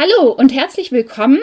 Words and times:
Hallo 0.00 0.30
und 0.30 0.54
herzlich 0.54 0.92
willkommen 0.92 1.40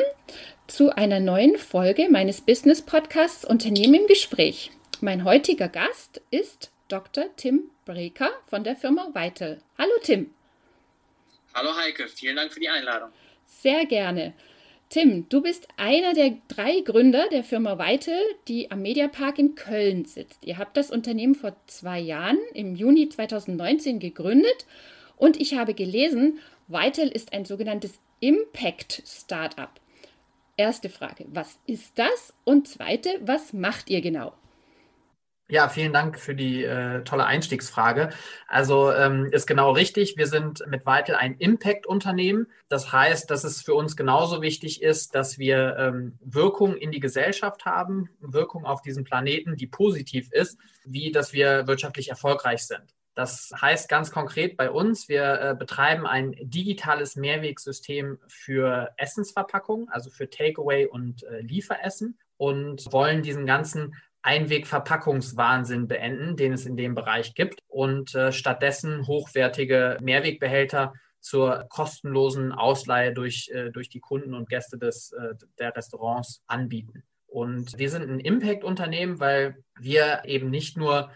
zu 0.65 0.95
einer 0.95 1.19
neuen 1.19 1.57
Folge 1.57 2.07
meines 2.09 2.39
Business 2.39 2.81
Podcasts 2.81 3.43
Unternehmen 3.43 3.95
im 3.95 4.07
Gespräch. 4.07 4.71
Mein 5.01 5.25
heutiger 5.25 5.67
Gast 5.67 6.21
ist 6.31 6.71
Dr. 6.87 7.25
Tim 7.35 7.63
Breker 7.83 8.29
von 8.47 8.63
der 8.63 8.77
Firma 8.77 9.09
Weitel. 9.11 9.61
Hallo 9.77 9.91
Tim. 10.03 10.31
Hallo 11.53 11.75
Heike, 11.75 12.07
vielen 12.07 12.37
Dank 12.37 12.53
für 12.53 12.61
die 12.61 12.69
Einladung. 12.69 13.09
Sehr 13.43 13.85
gerne. 13.87 14.31
Tim, 14.87 15.27
du 15.27 15.41
bist 15.41 15.67
einer 15.75 16.13
der 16.13 16.37
drei 16.47 16.79
Gründer 16.79 17.27
der 17.27 17.43
Firma 17.43 17.77
Weitel, 17.77 18.17
die 18.47 18.71
am 18.71 18.83
Mediapark 18.83 19.37
in 19.37 19.55
Köln 19.55 20.05
sitzt. 20.05 20.45
Ihr 20.45 20.57
habt 20.57 20.77
das 20.77 20.91
Unternehmen 20.91 21.35
vor 21.35 21.57
zwei 21.67 21.99
Jahren, 21.99 22.39
im 22.53 22.77
Juni 22.77 23.09
2019, 23.09 23.99
gegründet 23.99 24.65
und 25.17 25.41
ich 25.41 25.55
habe 25.55 25.73
gelesen, 25.73 26.39
Vital 26.67 27.09
ist 27.09 27.33
ein 27.33 27.45
sogenanntes 27.45 27.99
Impact 28.25 29.03
Startup. 29.05 29.69
Erste 30.57 30.89
Frage, 30.89 31.27
was 31.27 31.59
ist 31.67 31.99
das? 31.99 32.33
Und 32.43 32.67
zweite, 32.67 33.09
was 33.21 33.53
macht 33.53 33.87
ihr 33.91 34.01
genau? 34.01 34.33
Ja, 35.47 35.69
vielen 35.69 35.93
Dank 35.93 36.19
für 36.19 36.33
die 36.33 36.63
äh, 36.63 37.03
tolle 37.03 37.27
Einstiegsfrage. 37.27 38.09
Also 38.47 38.91
ähm, 38.91 39.27
ist 39.31 39.45
genau 39.45 39.73
richtig. 39.73 40.17
Wir 40.17 40.25
sind 40.25 40.65
mit 40.65 40.87
Vital 40.87 41.17
ein 41.17 41.37
Impact-Unternehmen. 41.37 42.47
Das 42.67 42.91
heißt, 42.91 43.29
dass 43.29 43.43
es 43.43 43.61
für 43.61 43.75
uns 43.75 43.95
genauso 43.95 44.41
wichtig 44.41 44.81
ist, 44.81 45.13
dass 45.13 45.37
wir 45.37 45.75
ähm, 45.77 46.17
Wirkung 46.19 46.75
in 46.75 46.89
die 46.89 46.99
Gesellschaft 46.99 47.65
haben, 47.65 48.09
Wirkung 48.21 48.65
auf 48.65 48.81
diesem 48.81 49.03
Planeten, 49.03 49.55
die 49.55 49.67
positiv 49.67 50.31
ist, 50.31 50.57
wie 50.83 51.11
dass 51.11 51.31
wir 51.31 51.67
wirtschaftlich 51.67 52.09
erfolgreich 52.09 52.65
sind. 52.65 52.94
Das 53.15 53.51
heißt 53.59 53.87
ganz 53.87 54.11
konkret 54.11 54.57
bei 54.57 54.69
uns, 54.69 55.07
wir 55.07 55.41
äh, 55.41 55.55
betreiben 55.57 56.05
ein 56.05 56.35
digitales 56.41 57.15
Mehrwegsystem 57.15 58.19
für 58.27 58.91
Essensverpackungen, 58.97 59.87
also 59.89 60.09
für 60.09 60.29
Takeaway 60.29 60.85
und 60.85 61.23
äh, 61.23 61.39
Lieferessen 61.39 62.19
und 62.37 62.91
wollen 62.91 63.23
diesen 63.23 63.45
ganzen 63.45 63.95
Einwegverpackungswahnsinn 64.21 65.87
beenden, 65.87 66.35
den 66.35 66.51
es 66.51 66.65
in 66.65 66.75
dem 66.75 66.93
Bereich 66.93 67.35
gibt 67.35 67.59
und 67.67 68.13
äh, 68.15 68.33
stattdessen 68.33 69.07
hochwertige 69.07 69.97
Mehrwegbehälter 70.01 70.93
zur 71.21 71.65
kostenlosen 71.69 72.51
Ausleihe 72.51 73.13
durch, 73.13 73.49
äh, 73.53 73.71
durch 73.71 73.87
die 73.87 73.99
Kunden 73.99 74.33
und 74.33 74.49
Gäste 74.49 74.77
des, 74.77 75.11
äh, 75.13 75.35
der 75.57 75.75
Restaurants 75.75 76.43
anbieten. 76.47 77.03
Und 77.27 77.77
wir 77.77 77.89
sind 77.89 78.09
ein 78.09 78.19
Impact-Unternehmen, 78.19 79.19
weil 79.19 79.63
wir 79.79 80.23
eben 80.25 80.49
nicht 80.49 80.77
nur 80.77 81.11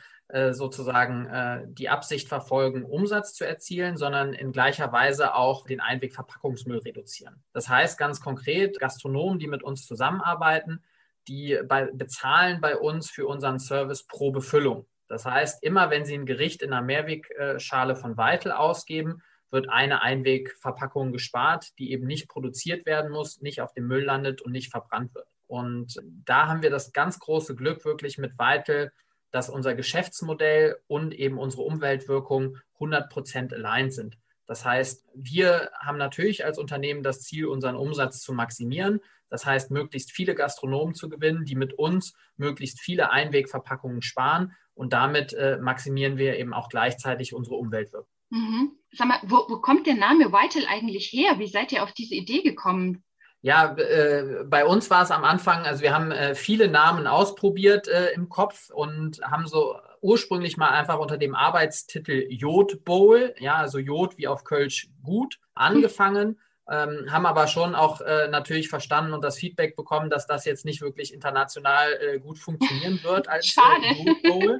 sozusagen 0.53 1.25
äh, 1.25 1.63
die 1.67 1.89
Absicht 1.89 2.27
verfolgen, 2.27 2.85
Umsatz 2.85 3.33
zu 3.33 3.45
erzielen, 3.45 3.97
sondern 3.97 4.33
in 4.33 4.51
gleicher 4.51 4.91
Weise 4.91 5.33
auch 5.33 5.65
den 5.65 5.79
Einwegverpackungsmüll 5.79 6.79
reduzieren. 6.79 7.43
Das 7.51 7.67
heißt 7.67 7.97
ganz 7.97 8.21
konkret, 8.21 8.79
Gastronomen, 8.79 9.39
die 9.39 9.47
mit 9.47 9.63
uns 9.63 9.87
zusammenarbeiten, 9.87 10.83
die 11.27 11.59
bei, 11.67 11.85
bezahlen 11.85 12.61
bei 12.61 12.77
uns 12.77 13.09
für 13.09 13.27
unseren 13.27 13.59
Service 13.59 14.05
pro 14.05 14.31
Befüllung. 14.31 14.85
Das 15.07 15.25
heißt, 15.25 15.63
immer 15.63 15.89
wenn 15.89 16.05
sie 16.05 16.13
ein 16.13 16.27
Gericht 16.27 16.61
in 16.61 16.73
einer 16.73 16.85
Mehrwegschale 16.85 17.95
von 17.95 18.15
Weitel 18.15 18.51
ausgeben, 18.51 19.23
wird 19.49 19.67
eine 19.69 20.03
Einwegverpackung 20.03 21.11
gespart, 21.11 21.77
die 21.79 21.91
eben 21.91 22.05
nicht 22.05 22.29
produziert 22.29 22.85
werden 22.85 23.11
muss, 23.11 23.41
nicht 23.41 23.61
auf 23.61 23.73
dem 23.73 23.87
Müll 23.87 24.03
landet 24.03 24.43
und 24.43 24.51
nicht 24.51 24.69
verbrannt 24.69 25.15
wird. 25.15 25.27
Und 25.47 25.99
da 26.25 26.47
haben 26.47 26.61
wir 26.61 26.69
das 26.69 26.93
ganz 26.93 27.17
große 27.17 27.55
Glück, 27.55 27.83
wirklich 27.83 28.19
mit 28.19 28.37
Weitel 28.37 28.91
dass 29.31 29.49
unser 29.49 29.75
Geschäftsmodell 29.75 30.77
und 30.87 31.13
eben 31.13 31.37
unsere 31.37 31.63
Umweltwirkung 31.63 32.57
100 32.75 33.09
Prozent 33.09 33.53
aligned 33.53 33.93
sind. 33.93 34.17
Das 34.47 34.65
heißt, 34.65 35.05
wir 35.13 35.69
haben 35.79 35.99
natürlich 35.99 36.43
als 36.43 36.57
Unternehmen 36.57 37.03
das 37.03 37.21
Ziel, 37.21 37.45
unseren 37.45 37.75
Umsatz 37.75 38.21
zu 38.21 38.33
maximieren. 38.33 38.99
Das 39.29 39.45
heißt, 39.45 39.69
möglichst 39.69 40.11
viele 40.11 40.33
Gastronomen 40.33 40.95
zu 40.95 41.07
gewinnen, 41.07 41.45
die 41.45 41.55
mit 41.55 41.73
uns 41.73 42.15
möglichst 42.35 42.81
viele 42.81 43.11
Einwegverpackungen 43.11 44.01
sparen. 44.01 44.53
Und 44.73 44.93
damit 44.93 45.33
äh, 45.33 45.57
maximieren 45.61 46.17
wir 46.17 46.39
eben 46.39 46.53
auch 46.53 46.69
gleichzeitig 46.69 47.35
unsere 47.35 47.57
Umweltwirkung. 47.57 48.09
Mhm. 48.31 48.71
Sag 48.91 49.07
mal, 49.07 49.19
wo, 49.23 49.45
wo 49.49 49.59
kommt 49.61 49.85
der 49.85 49.95
Name 49.95 50.31
Vital 50.31 50.65
eigentlich 50.67 51.11
her? 51.11 51.37
Wie 51.37 51.47
seid 51.47 51.71
ihr 51.71 51.83
auf 51.83 51.91
diese 51.91 52.15
Idee 52.15 52.41
gekommen? 52.41 53.03
Ja, 53.41 53.73
äh, 53.77 54.43
bei 54.45 54.65
uns 54.65 54.89
war 54.89 55.03
es 55.03 55.11
am 55.11 55.23
Anfang, 55.23 55.65
also 55.65 55.81
wir 55.81 55.93
haben 55.93 56.11
äh, 56.11 56.35
viele 56.35 56.67
Namen 56.67 57.07
ausprobiert 57.07 57.87
äh, 57.87 58.11
im 58.11 58.27
Kopf 58.27 58.69
und 58.69 59.21
haben 59.21 59.47
so 59.47 59.79
ursprünglich 60.01 60.57
mal 60.57 60.69
einfach 60.69 60.99
unter 60.99 61.17
dem 61.17 61.35
Arbeitstitel 61.35 62.27
Jod 62.29 62.83
Bowl, 62.83 63.33
ja, 63.39 63.55
also 63.55 63.79
Jod 63.79 64.17
wie 64.17 64.27
auf 64.27 64.43
Kölsch 64.43 64.89
gut, 65.03 65.39
angefangen. 65.53 66.39
Ähm, 66.69 67.07
haben 67.09 67.25
aber 67.25 67.47
schon 67.47 67.73
auch 67.73 67.99
äh, 68.01 68.27
natürlich 68.27 68.69
verstanden 68.69 69.13
und 69.13 69.23
das 69.23 69.37
Feedback 69.37 69.75
bekommen, 69.75 70.11
dass 70.11 70.27
das 70.27 70.45
jetzt 70.45 70.65
nicht 70.65 70.81
wirklich 70.81 71.13
international 71.13 71.93
äh, 71.93 72.19
gut 72.19 72.37
funktionieren 72.37 72.99
wird 73.03 73.27
als 73.27 73.55
äh. 73.57 74.03
Jod 74.03 74.21
Bowl. 74.23 74.59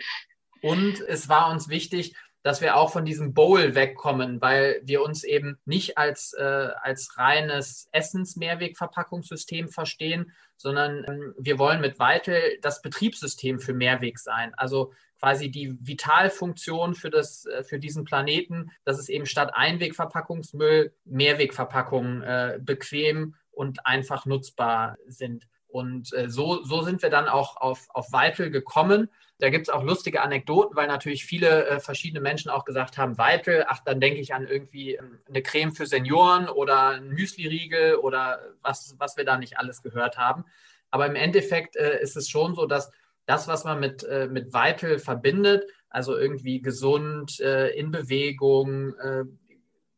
Und 0.62 1.02
es 1.02 1.30
war 1.30 1.52
uns 1.52 1.70
wichtig, 1.70 2.16
dass 2.42 2.62
wir 2.62 2.78
auch 2.78 2.92
von 2.92 3.06
diesem 3.06 3.34
Bowl 3.34 3.76
wegkommen, 3.76 4.42
weil 4.42 4.82
wir 4.84 5.02
uns 5.04 5.24
eben 5.24 5.60
nicht 5.66 5.98
als, 5.98 6.34
äh, 6.34 6.70
als 6.82 7.18
reines 7.18 7.90
Essens-Mehrwegverpackungssystem 7.92 9.70
verstehen, 9.70 10.32
sondern 10.56 11.06
ähm, 11.08 11.34
wir 11.38 11.60
wollen 11.60 11.82
mit 11.82 12.00
Weitel 12.00 12.42
das 12.62 12.82
Betriebssystem 12.82 13.60
für 13.60 13.74
Mehrweg 13.74 14.20
sein. 14.20 14.54
Also 14.56 14.94
quasi 15.20 15.52
die 15.52 15.78
Vitalfunktion 15.82 16.96
für, 16.96 17.10
das, 17.10 17.46
äh, 17.46 17.64
für 17.64 17.80
diesen 17.80 18.06
Planeten, 18.06 18.72
dass 18.86 19.00
es 19.00 19.10
eben 19.10 19.26
statt 19.26 19.52
Einwegverpackungsmüll 19.54 20.94
Mehrwegverpackungen 21.06 22.24
äh, 22.24 22.60
bequem 22.62 23.36
und 23.52 23.86
einfach 23.86 24.26
nutzbar 24.26 24.98
sind. 25.08 25.48
Und 25.70 26.14
äh, 26.14 26.30
so, 26.30 26.64
so 26.64 26.82
sind 26.82 27.02
wir 27.02 27.10
dann 27.10 27.28
auch 27.28 27.58
auf, 27.58 27.88
auf 27.90 28.12
Weitel 28.12 28.50
gekommen. 28.50 29.10
Da 29.38 29.50
gibt 29.50 29.68
es 29.68 29.74
auch 29.74 29.84
lustige 29.84 30.22
Anekdoten, 30.22 30.76
weil 30.76 30.88
natürlich 30.88 31.26
viele 31.26 31.68
äh, 31.68 31.80
verschiedene 31.80 32.22
Menschen 32.22 32.50
auch 32.50 32.66
gesagt 32.66 32.98
haben, 32.98 33.18
Weitel, 33.18 33.66
ach, 33.68 33.80
dann 33.86 34.02
denke 34.02 34.20
ich 34.20 34.34
an 34.34 34.48
irgendwie 34.48 34.96
ähm, 34.96 35.20
eine 35.30 35.42
Creme 35.42 35.72
für 35.72 35.86
Senioren 35.86 36.50
oder 36.50 36.90
ein 36.90 37.10
Müsli-Riegel 37.10 37.96
oder 37.96 38.42
was, 38.62 38.96
was 38.98 39.16
wir 39.16 39.26
da 39.26 39.38
nicht 39.38 39.58
alles 39.58 39.82
gehört 39.82 40.18
haben. 40.18 40.44
Aber 40.92 41.06
im 41.06 41.16
Endeffekt 41.16 41.76
äh, 41.76 42.02
ist 42.02 42.18
es 42.18 42.30
schon 42.30 42.56
so, 42.56 42.66
dass 42.66 42.92
das, 43.28 43.48
was 43.48 43.64
man 43.64 43.80
mit, 43.80 44.04
äh, 44.04 44.28
mit 44.28 44.54
Weitel 44.54 44.98
verbindet, 44.98 45.64
also 45.90 46.18
irgendwie 46.18 46.62
gesund, 46.62 47.40
äh, 47.40 47.70
in 47.70 47.92
Bewegung, 47.92 48.96
äh, 48.98 49.24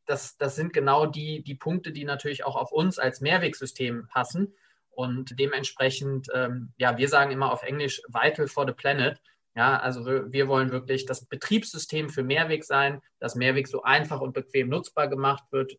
das, 0.06 0.38
das 0.38 0.56
sind 0.58 0.74
genau 0.74 1.06
die, 1.06 1.42
die 1.42 1.56
Punkte, 1.56 1.94
die 1.94 2.04
natürlich 2.04 2.44
auch 2.44 2.58
auf 2.58 2.72
uns 2.72 3.00
als 3.00 3.22
Mehrwegsystem 3.22 4.08
passen. 4.08 4.54
Und 4.92 5.40
dementsprechend, 5.40 6.28
ähm, 6.34 6.74
ja, 6.78 6.98
wir 6.98 7.08
sagen 7.08 7.32
immer 7.32 7.52
auf 7.52 7.64
Englisch 7.64 8.02
vital 8.08 8.48
for 8.48 8.68
the 8.68 8.74
planet. 8.74 9.20
Ja, 9.56 9.80
also 9.80 10.06
wir, 10.06 10.32
wir, 10.32 10.48
wollen 10.48 10.72
wirklich 10.72 11.06
das 11.06 11.26
Betriebssystem 11.26 12.10
für 12.10 12.24
Mehrweg 12.24 12.64
sein, 12.64 13.02
dass 13.20 13.36
Mehrweg 13.36 13.68
so 13.68 13.84
einfach 13.84 14.22
und 14.22 14.34
bequem 14.34 14.70
nutzbar 14.70 15.08
gemacht 15.08 15.44
wird 15.52 15.78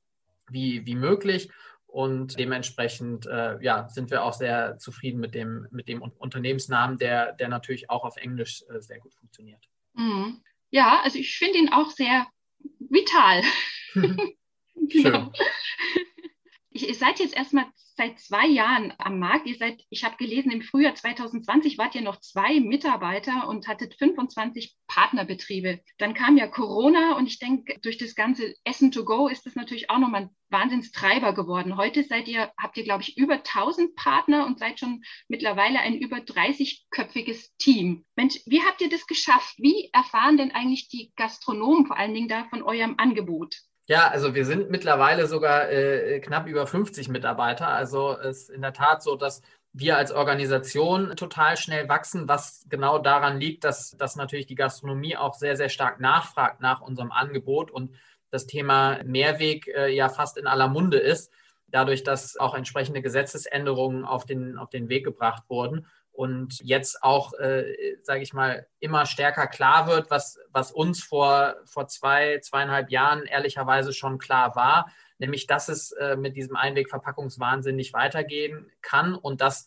wie, 0.50 0.84
wie 0.84 0.95
möglich. 0.95 1.50
Und 1.87 2.39
dementsprechend 2.39 3.27
äh, 3.27 3.62
ja, 3.62 3.89
sind 3.89 4.11
wir 4.11 4.25
auch 4.25 4.33
sehr 4.33 4.78
zufrieden 4.78 5.21
mit 5.21 5.34
dem, 5.34 5.69
mit 5.71 5.89
dem 5.89 6.00
Unternehmensnamen, 6.00 6.97
der, 6.97 7.33
der 7.33 7.49
natürlich 7.49 7.91
auch 7.91 8.05
auf 8.05 8.17
Englisch 8.17 8.65
äh, 8.71 8.81
sehr 8.81 8.99
gut 8.99 9.15
funktioniert. 9.15 9.62
Mhm. 9.94 10.43
Ja, 10.71 11.00
also 11.05 11.19
ich 11.19 11.37
finde 11.37 11.59
ihn 11.59 11.71
auch 11.71 11.91
sehr 11.91 12.27
vital. 12.79 13.43
genau. 14.75 15.33
Ihr 16.75 16.94
seid 16.94 17.19
jetzt 17.21 17.37
erstmal 17.37 17.66
seit 17.97 18.19
zwei 18.19 18.47
Jahren 18.47 18.94
am 18.97 19.19
Markt. 19.19 19.47
Ihr 19.47 19.56
seid, 19.56 19.84
ich 19.91 20.05
habe 20.05 20.16
gelesen, 20.16 20.50
im 20.50 20.62
Frühjahr 20.62 20.94
2020 20.94 21.77
wart 21.77 21.94
ihr 21.94 22.00
noch 22.00 22.19
zwei 22.21 22.60
Mitarbeiter 22.60 23.47
und 23.47 23.69
hattet 23.69 23.94
25 23.99 24.75
Partnerbetriebe. 24.87 25.81
Dann 25.99 26.15
kam 26.15 26.38
ja 26.38 26.47
Corona 26.47 27.16
und 27.16 27.27
ich 27.27 27.38
denke, 27.38 27.78
durch 27.82 27.99
das 27.99 28.15
ganze 28.15 28.55
Essen 28.65 28.91
to 28.91 29.05
go 29.05 29.28
ist 29.28 29.44
das 29.44 29.55
natürlich 29.55 29.91
auch 29.91 29.99
nochmal 29.99 30.22
ein 30.22 30.31
Wahnsinnstreiber 30.49 31.34
geworden. 31.34 31.77
Heute 31.77 32.05
seid 32.05 32.27
ihr, 32.27 32.50
habt 32.59 32.79
ihr, 32.79 32.85
glaube 32.85 33.02
ich, 33.02 33.19
über 33.19 33.35
1000 33.35 33.94
Partner 33.94 34.47
und 34.47 34.58
seid 34.58 34.79
schon 34.79 35.02
mittlerweile 35.29 35.81
ein 35.81 35.99
über 35.99 36.19
30-köpfiges 36.19 37.50
Team. 37.58 38.06
Mensch, 38.17 38.41
wie 38.47 38.62
habt 38.62 38.81
ihr 38.81 38.88
das 38.88 39.06
geschafft? 39.06 39.56
Wie 39.58 39.91
erfahren 39.93 40.38
denn 40.38 40.52
eigentlich 40.52 40.88
die 40.88 41.12
Gastronomen 41.17 41.87
vor 41.87 41.99
allen 41.99 42.14
Dingen 42.14 42.29
da 42.29 42.44
von 42.44 42.62
eurem 42.62 42.94
Angebot? 42.97 43.56
Ja, 43.88 44.08
also 44.08 44.34
wir 44.34 44.44
sind 44.44 44.70
mittlerweile 44.70 45.26
sogar 45.26 45.69
äh, 45.70 46.20
knapp 46.20 46.46
über 46.46 46.67
50 46.67 47.08
Mitarbeiter. 47.08 47.69
Also 47.69 48.17
es 48.19 48.43
ist 48.43 48.50
in 48.50 48.62
der 48.62 48.73
Tat 48.73 49.02
so, 49.02 49.17
dass 49.17 49.43
wir 49.73 49.96
als 49.96 50.12
Organisation 50.12 51.17
total 51.17 51.56
schnell 51.56 51.88
wachsen, 51.88 52.29
was 52.29 52.64
genau 52.69 52.99
daran 52.99 53.40
liegt, 53.40 53.64
dass, 53.64 53.90
dass 53.93 54.17
natürlich 54.17 54.46
die 54.46 54.55
Gastronomie 54.55 55.17
auch 55.17 55.34
sehr, 55.34 55.56
sehr 55.56 55.69
stark 55.69 55.99
nachfragt 55.99 56.61
nach 56.61 56.81
unserem 56.81 57.11
Angebot 57.11 57.70
und 57.70 57.94
das 58.31 58.46
Thema 58.46 59.02
Mehrweg 59.05 59.67
äh, 59.69 59.88
ja 59.94 60.08
fast 60.08 60.37
in 60.38 60.46
aller 60.46 60.69
Munde 60.69 60.99
ist, 60.99 61.32
dadurch, 61.69 62.05
dass 62.05 62.37
auch 62.37 62.55
entsprechende 62.55 63.02
Gesetzesänderungen 63.02 64.05
auf 64.05 64.26
den, 64.26 64.58
auf 64.58 64.70
den 64.70 64.88
Weg 64.88 65.05
gebracht 65.05 65.44
wurden 65.49 65.87
und 66.12 66.61
jetzt 66.62 67.03
auch, 67.03 67.32
äh, 67.35 67.97
sage 68.03 68.23
ich 68.23 68.35
mal, 68.35 68.67
immer 68.81 69.06
stärker 69.06 69.47
klar 69.47 69.87
wird, 69.87 70.11
was, 70.11 70.38
was 70.50 70.70
uns 70.70 71.03
vor, 71.03 71.56
vor 71.64 71.88
zwei, 71.88 72.38
zweieinhalb 72.41 72.91
Jahren 72.91 73.25
ehrlicherweise 73.25 73.93
schon 73.93 74.19
klar 74.19 74.55
war, 74.55 74.93
nämlich 75.19 75.47
dass 75.47 75.69
es 75.69 75.93
äh, 75.93 76.17
mit 76.17 76.37
diesem 76.37 76.56
Einwegverpackungswahnsinn 76.56 77.76
nicht 77.76 77.94
weitergehen 77.94 78.70
kann 78.82 79.14
und 79.14 79.41
dass 79.41 79.67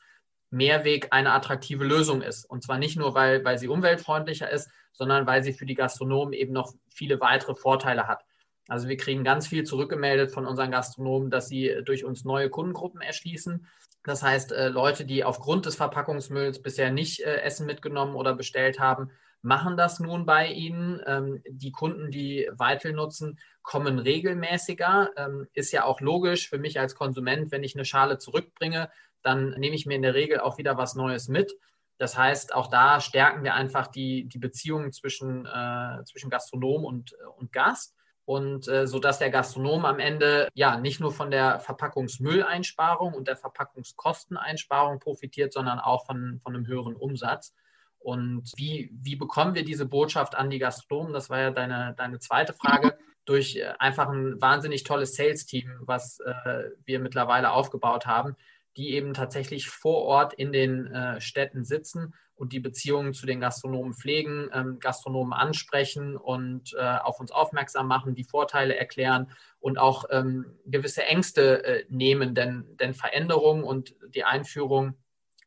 Mehrweg 0.52 1.08
eine 1.12 1.34
attraktive 1.34 1.84
Lösung 1.84 2.22
ist. 2.22 2.46
Und 2.46 2.64
zwar 2.64 2.78
nicht 2.78 2.98
nur, 2.98 3.16
weil, 3.16 3.44
weil 3.44 3.58
sie 3.58 3.68
umweltfreundlicher 3.68 4.50
ist, 4.50 4.70
sondern 4.94 5.26
weil 5.26 5.44
sie 5.44 5.54
für 5.54 5.66
die 5.66 5.76
Gastronomen 5.76 6.34
eben 6.34 6.54
noch 6.54 6.74
viele 6.88 7.20
weitere 7.20 7.56
Vorteile 7.56 8.08
hat. 8.08 8.24
Also 8.68 8.88
wir 8.88 8.98
kriegen 8.98 9.24
ganz 9.24 9.48
viel 9.48 9.64
zurückgemeldet 9.64 10.32
von 10.32 10.46
unseren 10.46 10.72
Gastronomen, 10.72 11.30
dass 11.30 11.48
sie 11.48 11.82
durch 11.84 12.04
uns 12.04 12.24
neue 12.24 12.50
Kundengruppen 12.50 13.02
erschließen. 13.02 13.68
Das 14.06 14.22
heißt, 14.22 14.52
äh, 14.52 14.70
Leute, 14.70 15.04
die 15.04 15.24
aufgrund 15.24 15.66
des 15.66 15.76
Verpackungsmülls 15.76 16.62
bisher 16.62 16.92
nicht 16.92 17.22
äh, 17.22 17.42
Essen 17.42 17.66
mitgenommen 17.66 18.16
oder 18.16 18.36
bestellt 18.36 18.80
haben, 18.80 19.10
machen 19.42 19.78
das 19.78 20.00
nun 20.00 20.26
bei 20.26 20.48
Ihnen. 20.48 21.02
Ähm, 21.06 21.42
die 21.48 21.72
Kunden, 21.72 22.12
die 22.12 22.48
Weitel 22.52 22.94
nutzen, 22.94 23.40
kommen 23.64 23.98
regelmäßiger. 23.98 25.10
Ähm, 25.18 25.48
ist 25.54 25.72
ja 25.72 25.86
auch 25.86 26.02
logisch 26.02 26.50
für 26.50 26.60
mich 26.60 26.80
als 26.80 26.96
Konsument, 26.96 27.52
wenn 27.52 27.64
ich 27.64 27.76
eine 27.76 27.86
Schale 27.86 28.20
zurückbringe, 28.20 28.90
dann 29.24 29.52
nehme 29.52 29.76
ich 29.76 29.88
mir 29.88 29.96
in 29.96 30.04
der 30.04 30.14
Regel 30.14 30.40
auch 30.40 30.60
wieder 30.60 30.78
was 30.78 30.94
Neues 30.94 31.28
mit. 31.28 31.56
Das 31.98 32.16
heißt, 32.16 32.54
auch 32.54 32.68
da 32.68 33.00
stärken 33.00 33.44
wir 33.44 33.56
einfach 33.56 33.88
die, 33.88 34.26
die 34.26 34.38
Beziehungen 34.38 34.92
zwischen, 34.92 35.48
äh, 35.48 36.04
zwischen 36.06 36.30
Gastronom 36.30 36.84
und, 36.84 37.16
und 37.38 37.52
Gast. 37.52 37.96
Und 38.26 38.68
äh, 38.68 38.88
so 38.88 38.98
dass 39.00 39.20
der 39.20 39.30
Gastronom 39.30 39.86
am 39.86 40.00
Ende 40.00 40.50
ja 40.56 40.78
nicht 40.78 41.00
nur 41.00 41.12
von 41.12 41.30
der 41.30 41.60
Verpackungsmülleinsparung 41.60 43.14
und 43.14 43.28
der 43.28 43.38
Verpackungskosteneinsparung 43.38 45.00
profitiert, 45.00 45.54
sondern 45.54 45.80
auch 45.80 46.08
von, 46.08 46.40
von 46.44 46.56
einem 46.56 46.66
höheren 46.66 46.96
Umsatz. 46.96 47.54
Und 48.00 48.52
wie, 48.56 48.92
wie 48.94 49.16
bekommen 49.16 49.56
wir 49.56 49.64
diese 49.64 49.86
Botschaft 49.86 50.36
an 50.36 50.50
die 50.50 50.60
Gastronomen? 50.60 51.14
Das 51.14 51.30
war 51.30 51.40
ja 51.40 51.52
deine, 51.52 51.94
deine 51.98 52.20
zweite 52.20 52.54
Frage. 52.54 52.98
Durch 53.26 53.56
äh, 53.56 53.74
einfach 53.80 54.10
ein 54.10 54.40
wahnsinnig 54.42 54.84
tolles 54.84 55.16
Sales-Team, 55.16 55.82
was 55.82 56.20
äh, 56.20 56.70
wir 56.84 57.00
mittlerweile 57.00 57.52
aufgebaut 57.52 58.06
haben, 58.06 58.36
die 58.78 58.94
eben 58.94 59.14
tatsächlich 59.14 59.70
vor 59.70 60.04
Ort 60.04 60.34
in 60.34 60.52
den 60.52 60.88
äh, 60.88 61.22
Städten 61.22 61.64
sitzen 61.64 62.14
und 62.36 62.52
die 62.52 62.60
Beziehungen 62.60 63.14
zu 63.14 63.26
den 63.26 63.40
Gastronomen 63.40 63.94
pflegen, 63.94 64.50
ähm, 64.54 64.80
Gastronomen 64.80 65.34
ansprechen 65.34 66.18
und 66.18 66.74
äh, 66.78 66.98
auf 66.98 67.20
uns 67.20 67.32
aufmerksam 67.32 67.88
machen, 67.88 68.16
die 68.16 68.26
Vorteile 68.26 68.76
erklären 68.76 69.32
und 69.60 69.78
auch 69.78 70.06
ähm, 70.10 70.58
gewisse 70.66 71.04
Ängste 71.04 71.64
äh, 71.64 71.86
nehmen, 71.90 72.36
denn, 72.36 72.66
denn 72.80 72.94
Veränderung 72.94 73.64
und 73.64 73.96
die 74.14 74.26
Einführung 74.26 74.96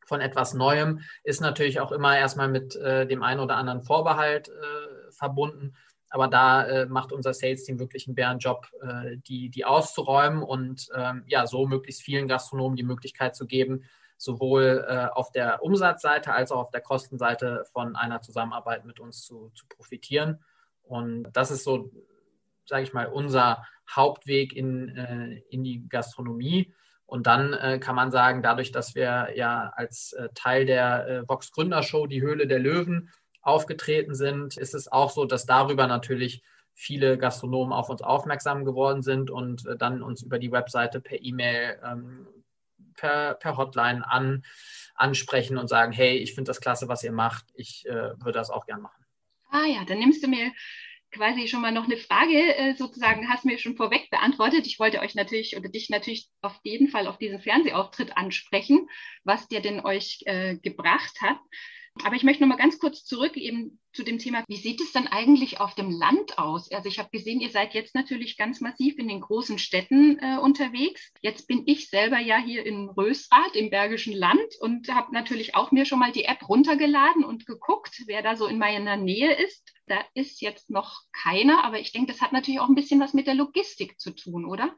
von 0.05 0.21
etwas 0.21 0.55
Neuem 0.55 1.01
ist 1.23 1.39
natürlich 1.39 1.79
auch 1.79 1.91
immer 1.91 2.17
erstmal 2.17 2.49
mit 2.49 2.75
äh, 2.75 3.05
dem 3.05 3.21
einen 3.21 3.39
oder 3.39 3.57
anderen 3.57 3.83
Vorbehalt 3.83 4.49
äh, 4.49 5.11
verbunden. 5.11 5.75
Aber 6.09 6.27
da 6.27 6.65
äh, 6.65 6.85
macht 6.87 7.11
unser 7.11 7.33
Sales-Team 7.33 7.79
wirklich 7.79 8.07
einen 8.07 8.15
Bärenjob, 8.15 8.67
äh, 8.81 9.17
die, 9.17 9.49
die 9.49 9.65
auszuräumen 9.65 10.41
und 10.41 10.89
ähm, 10.95 11.23
ja, 11.27 11.45
so 11.45 11.67
möglichst 11.67 12.01
vielen 12.01 12.27
Gastronomen 12.27 12.75
die 12.75 12.83
Möglichkeit 12.83 13.35
zu 13.35 13.45
geben, 13.45 13.83
sowohl 14.17 14.85
äh, 14.87 15.07
auf 15.13 15.31
der 15.31 15.63
Umsatzseite 15.63 16.33
als 16.33 16.51
auch 16.51 16.59
auf 16.59 16.71
der 16.71 16.81
Kostenseite 16.81 17.63
von 17.71 17.95
einer 17.95 18.21
Zusammenarbeit 18.21 18.85
mit 18.85 18.99
uns 18.99 19.21
zu, 19.21 19.51
zu 19.53 19.65
profitieren. 19.67 20.39
Und 20.81 21.31
das 21.33 21.51
ist 21.51 21.63
so, 21.63 21.91
sage 22.65 22.83
ich 22.83 22.93
mal, 22.93 23.07
unser 23.07 23.63
Hauptweg 23.89 24.55
in, 24.55 24.89
äh, 24.95 25.41
in 25.49 25.63
die 25.63 25.87
Gastronomie. 25.87 26.73
Und 27.05 27.27
dann 27.27 27.53
äh, 27.53 27.79
kann 27.79 27.95
man 27.95 28.11
sagen, 28.11 28.43
dadurch, 28.43 28.71
dass 28.71 28.93
wir 28.93 29.29
ja 29.35 29.71
als 29.75 30.13
äh, 30.13 30.29
Teil 30.35 30.65
der 30.65 31.07
äh, 31.07 31.27
Vox 31.27 31.51
Gründershow 31.51 32.05
die 32.05 32.21
Höhle 32.21 32.45
der 32.45 32.59
Löwen 32.59 33.09
aufgetreten 33.41 34.15
sind, 34.15 34.57
ist 34.57 34.73
es 34.73 34.91
auch 34.91 35.09
so, 35.09 35.25
dass 35.25 35.45
darüber 35.45 35.87
natürlich 35.87 36.43
viele 36.73 37.17
Gastronomen 37.17 37.73
auf 37.73 37.89
uns 37.89 38.01
aufmerksam 38.01 38.63
geworden 38.63 39.01
sind 39.01 39.29
und 39.29 39.65
äh, 39.65 39.75
dann 39.75 40.01
uns 40.01 40.21
über 40.21 40.39
die 40.39 40.51
Webseite 40.51 41.01
per 41.01 41.21
E-Mail, 41.21 41.79
ähm, 41.83 42.27
per, 42.95 43.33
per 43.35 43.57
Hotline 43.57 44.09
an, 44.09 44.43
ansprechen 44.95 45.57
und 45.57 45.67
sagen, 45.67 45.91
hey, 45.91 46.17
ich 46.17 46.35
finde 46.35 46.49
das 46.49 46.61
klasse, 46.61 46.87
was 46.87 47.03
ihr 47.03 47.11
macht, 47.11 47.45
ich 47.53 47.85
äh, 47.85 48.17
würde 48.19 48.33
das 48.33 48.49
auch 48.49 48.65
gern 48.65 48.81
machen. 48.81 49.03
Ah 49.51 49.65
ja, 49.65 49.83
dann 49.85 49.99
nimmst 49.99 50.23
du 50.23 50.27
mir 50.27 50.51
quasi 51.11 51.47
schon 51.47 51.61
mal 51.61 51.71
noch 51.71 51.85
eine 51.85 51.97
Frage 51.97 52.55
äh, 52.55 52.75
sozusagen, 52.75 53.29
hast 53.29 53.45
mir 53.45 53.57
schon 53.57 53.75
vorweg 53.75 54.09
beantwortet. 54.09 54.67
Ich 54.67 54.79
wollte 54.79 54.99
euch 54.99 55.15
natürlich 55.15 55.57
oder 55.57 55.69
dich 55.69 55.89
natürlich 55.89 56.29
auf 56.41 56.59
jeden 56.63 56.87
Fall 56.87 57.07
auf 57.07 57.17
diesen 57.17 57.41
Fernsehauftritt 57.41 58.15
ansprechen, 58.15 58.87
was 59.23 59.47
der 59.47 59.61
denn 59.61 59.83
euch 59.83 60.21
äh, 60.25 60.57
gebracht 60.57 61.19
hat. 61.21 61.39
Aber 62.03 62.15
ich 62.15 62.23
möchte 62.23 62.43
noch 62.43 62.49
mal 62.49 62.61
ganz 62.61 62.79
kurz 62.79 63.03
zurück 63.03 63.35
eben 63.35 63.79
zu 63.93 64.03
dem 64.03 64.19
Thema, 64.19 64.43
wie 64.47 64.55
sieht 64.55 64.81
es 64.81 64.91
dann 64.91 65.07
eigentlich 65.07 65.59
auf 65.59 65.75
dem 65.75 65.89
Land 65.89 66.37
aus? 66.37 66.71
Also 66.71 66.87
ich 66.87 66.99
habe 66.99 67.09
gesehen, 67.11 67.41
ihr 67.41 67.49
seid 67.49 67.73
jetzt 67.73 67.95
natürlich 67.95 68.37
ganz 68.37 68.61
massiv 68.61 68.97
in 68.97 69.07
den 69.07 69.21
großen 69.21 69.57
Städten 69.57 70.17
äh, 70.19 70.37
unterwegs. 70.37 71.11
Jetzt 71.21 71.47
bin 71.47 71.63
ich 71.65 71.89
selber 71.89 72.19
ja 72.19 72.37
hier 72.37 72.65
in 72.65 72.89
Rösrath 72.89 73.55
im 73.55 73.69
Bergischen 73.69 74.13
Land 74.13 74.55
und 74.59 74.93
habe 74.93 75.13
natürlich 75.13 75.55
auch 75.55 75.71
mir 75.71 75.85
schon 75.85 75.99
mal 75.99 76.11
die 76.11 76.25
App 76.25 76.47
runtergeladen 76.47 77.23
und 77.23 77.45
geguckt, 77.45 78.03
wer 78.05 78.21
da 78.21 78.35
so 78.35 78.45
in 78.47 78.59
meiner 78.59 78.95
Nähe 78.95 79.33
ist. 79.33 79.73
Da 79.87 79.99
ist 80.13 80.41
jetzt 80.41 80.69
noch 80.69 81.01
keiner, 81.11 81.63
aber 81.63 81.79
ich 81.79 81.91
denke, 81.91 82.11
das 82.11 82.21
hat 82.21 82.31
natürlich 82.31 82.59
auch 82.59 82.69
ein 82.69 82.75
bisschen 82.75 82.99
was 82.99 83.13
mit 83.13 83.27
der 83.27 83.35
Logistik 83.35 83.99
zu 83.99 84.11
tun, 84.11 84.45
oder? 84.45 84.75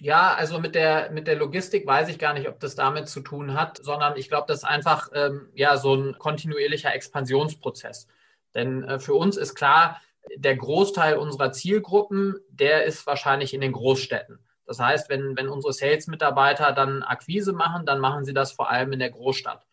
Ja, 0.00 0.34
also 0.34 0.58
mit 0.58 0.74
der, 0.74 1.10
mit 1.12 1.28
der 1.28 1.36
Logistik 1.36 1.86
weiß 1.86 2.08
ich 2.08 2.18
gar 2.18 2.34
nicht, 2.34 2.48
ob 2.48 2.58
das 2.58 2.74
damit 2.74 3.08
zu 3.08 3.20
tun 3.20 3.54
hat, 3.54 3.78
sondern 3.78 4.16
ich 4.16 4.28
glaube, 4.28 4.46
das 4.48 4.58
ist 4.58 4.64
einfach 4.64 5.08
ähm, 5.14 5.48
ja, 5.54 5.76
so 5.76 5.94
ein 5.94 6.18
kontinuierlicher 6.18 6.92
Expansionsprozess. 6.92 8.08
Denn 8.54 8.82
äh, 8.84 8.98
für 8.98 9.14
uns 9.14 9.36
ist 9.36 9.54
klar, 9.54 10.00
der 10.36 10.56
Großteil 10.56 11.16
unserer 11.16 11.52
Zielgruppen, 11.52 12.36
der 12.48 12.84
ist 12.84 13.06
wahrscheinlich 13.06 13.54
in 13.54 13.60
den 13.60 13.72
Großstädten. 13.72 14.40
Das 14.66 14.80
heißt, 14.80 15.10
wenn, 15.10 15.36
wenn 15.36 15.48
unsere 15.48 15.72
Sales-Mitarbeiter 15.72 16.72
dann 16.72 17.02
Akquise 17.02 17.52
machen, 17.52 17.86
dann 17.86 18.00
machen 18.00 18.24
sie 18.24 18.34
das 18.34 18.52
vor 18.52 18.70
allem 18.70 18.92
in 18.92 18.98
der 18.98 19.10
Großstadt. 19.10 19.66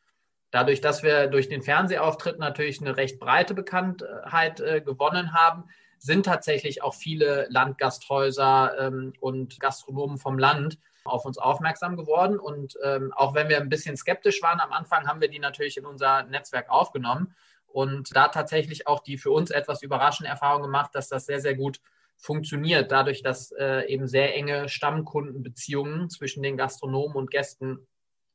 Dadurch, 0.52 0.82
dass 0.82 1.02
wir 1.02 1.28
durch 1.28 1.48
den 1.48 1.62
Fernsehauftritt 1.62 2.38
natürlich 2.38 2.82
eine 2.82 2.98
recht 2.98 3.20
breite 3.20 3.54
Bekanntheit 3.54 4.60
äh, 4.60 4.82
gewonnen 4.82 5.34
haben, 5.34 5.64
sind 6.02 6.26
tatsächlich 6.26 6.82
auch 6.82 6.96
viele 6.96 7.46
Landgasthäuser 7.50 8.76
ähm, 8.80 9.14
und 9.20 9.60
Gastronomen 9.60 10.18
vom 10.18 10.40
Land 10.40 10.80
auf 11.04 11.26
uns 11.26 11.38
aufmerksam 11.38 11.96
geworden. 11.96 12.40
Und 12.40 12.76
ähm, 12.84 13.14
auch 13.16 13.36
wenn 13.36 13.50
wir 13.50 13.58
ein 13.60 13.70
bisschen 13.70 13.96
skeptisch 13.96 14.42
waren 14.42 14.60
am 14.60 14.74
Anfang, 14.74 15.08
haben 15.08 15.22
wir 15.22 15.30
die 15.30 15.38
natürlich 15.38 15.78
in 15.78 15.86
unser 15.86 16.24
Netzwerk 16.24 16.70
aufgenommen 16.70 17.36
und 17.68 18.16
da 18.16 18.30
tatsächlich 18.30 18.88
auch 18.88 19.02
die 19.02 19.20
für 19.20 19.30
uns 19.30 19.52
etwas 19.52 19.84
überraschende 19.84 20.30
Erfahrung 20.30 20.64
gemacht, 20.64 20.90
dass 20.94 21.08
das 21.08 21.28
sehr, 21.28 21.40
sehr 21.40 21.56
gut 21.56 21.80
funktioniert, 22.18 22.92
dadurch, 22.92 23.22
dass 23.22 23.52
äh, 23.52 23.88
eben 23.88 24.08
sehr 24.08 24.36
enge 24.36 24.70
Stammkundenbeziehungen 24.70 26.10
zwischen 26.10 26.42
den 26.42 26.58
Gastronomen 26.58 27.16
und 27.16 27.32
Gästen 27.32 27.88